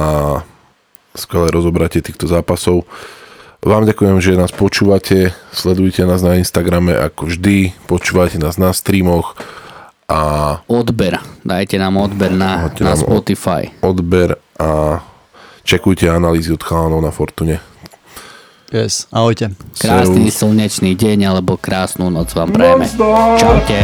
skvelé 1.12 1.52
rozobratie 1.52 2.00
týchto 2.00 2.24
zápasov. 2.24 2.88
Vám 3.60 3.84
ďakujem, 3.84 4.16
že 4.18 4.32
nás 4.32 4.48
počúvate, 4.48 5.32
sledujte 5.50 6.00
nás 6.02 6.20
na 6.20 6.36
Instagrame 6.36 6.92
ako 6.92 7.28
vždy, 7.28 7.56
počúvate 7.84 8.36
nás 8.36 8.56
na 8.56 8.72
streamoch 8.72 9.36
a 10.04 10.20
Odber. 10.64 11.16
Dajte 11.40 11.76
nám 11.76 11.96
odber 11.98 12.28
na, 12.28 12.68
na 12.70 12.92
Spotify. 12.94 13.68
odber 13.80 14.36
a 14.56 15.00
čekujte 15.62 16.08
analýzy 16.08 16.48
od 16.48 16.60
chalanov 16.60 17.00
na 17.00 17.08
Fortune. 17.08 17.60
Yes, 18.74 19.06
ahojte. 19.14 19.54
Krásny 19.78 20.34
slnečný 20.34 20.98
deň 20.98 21.30
alebo 21.30 21.54
krásnu 21.54 22.10
noc 22.10 22.34
vám 22.34 22.50
prajeme. 22.50 22.90
Čaute. 23.38 23.80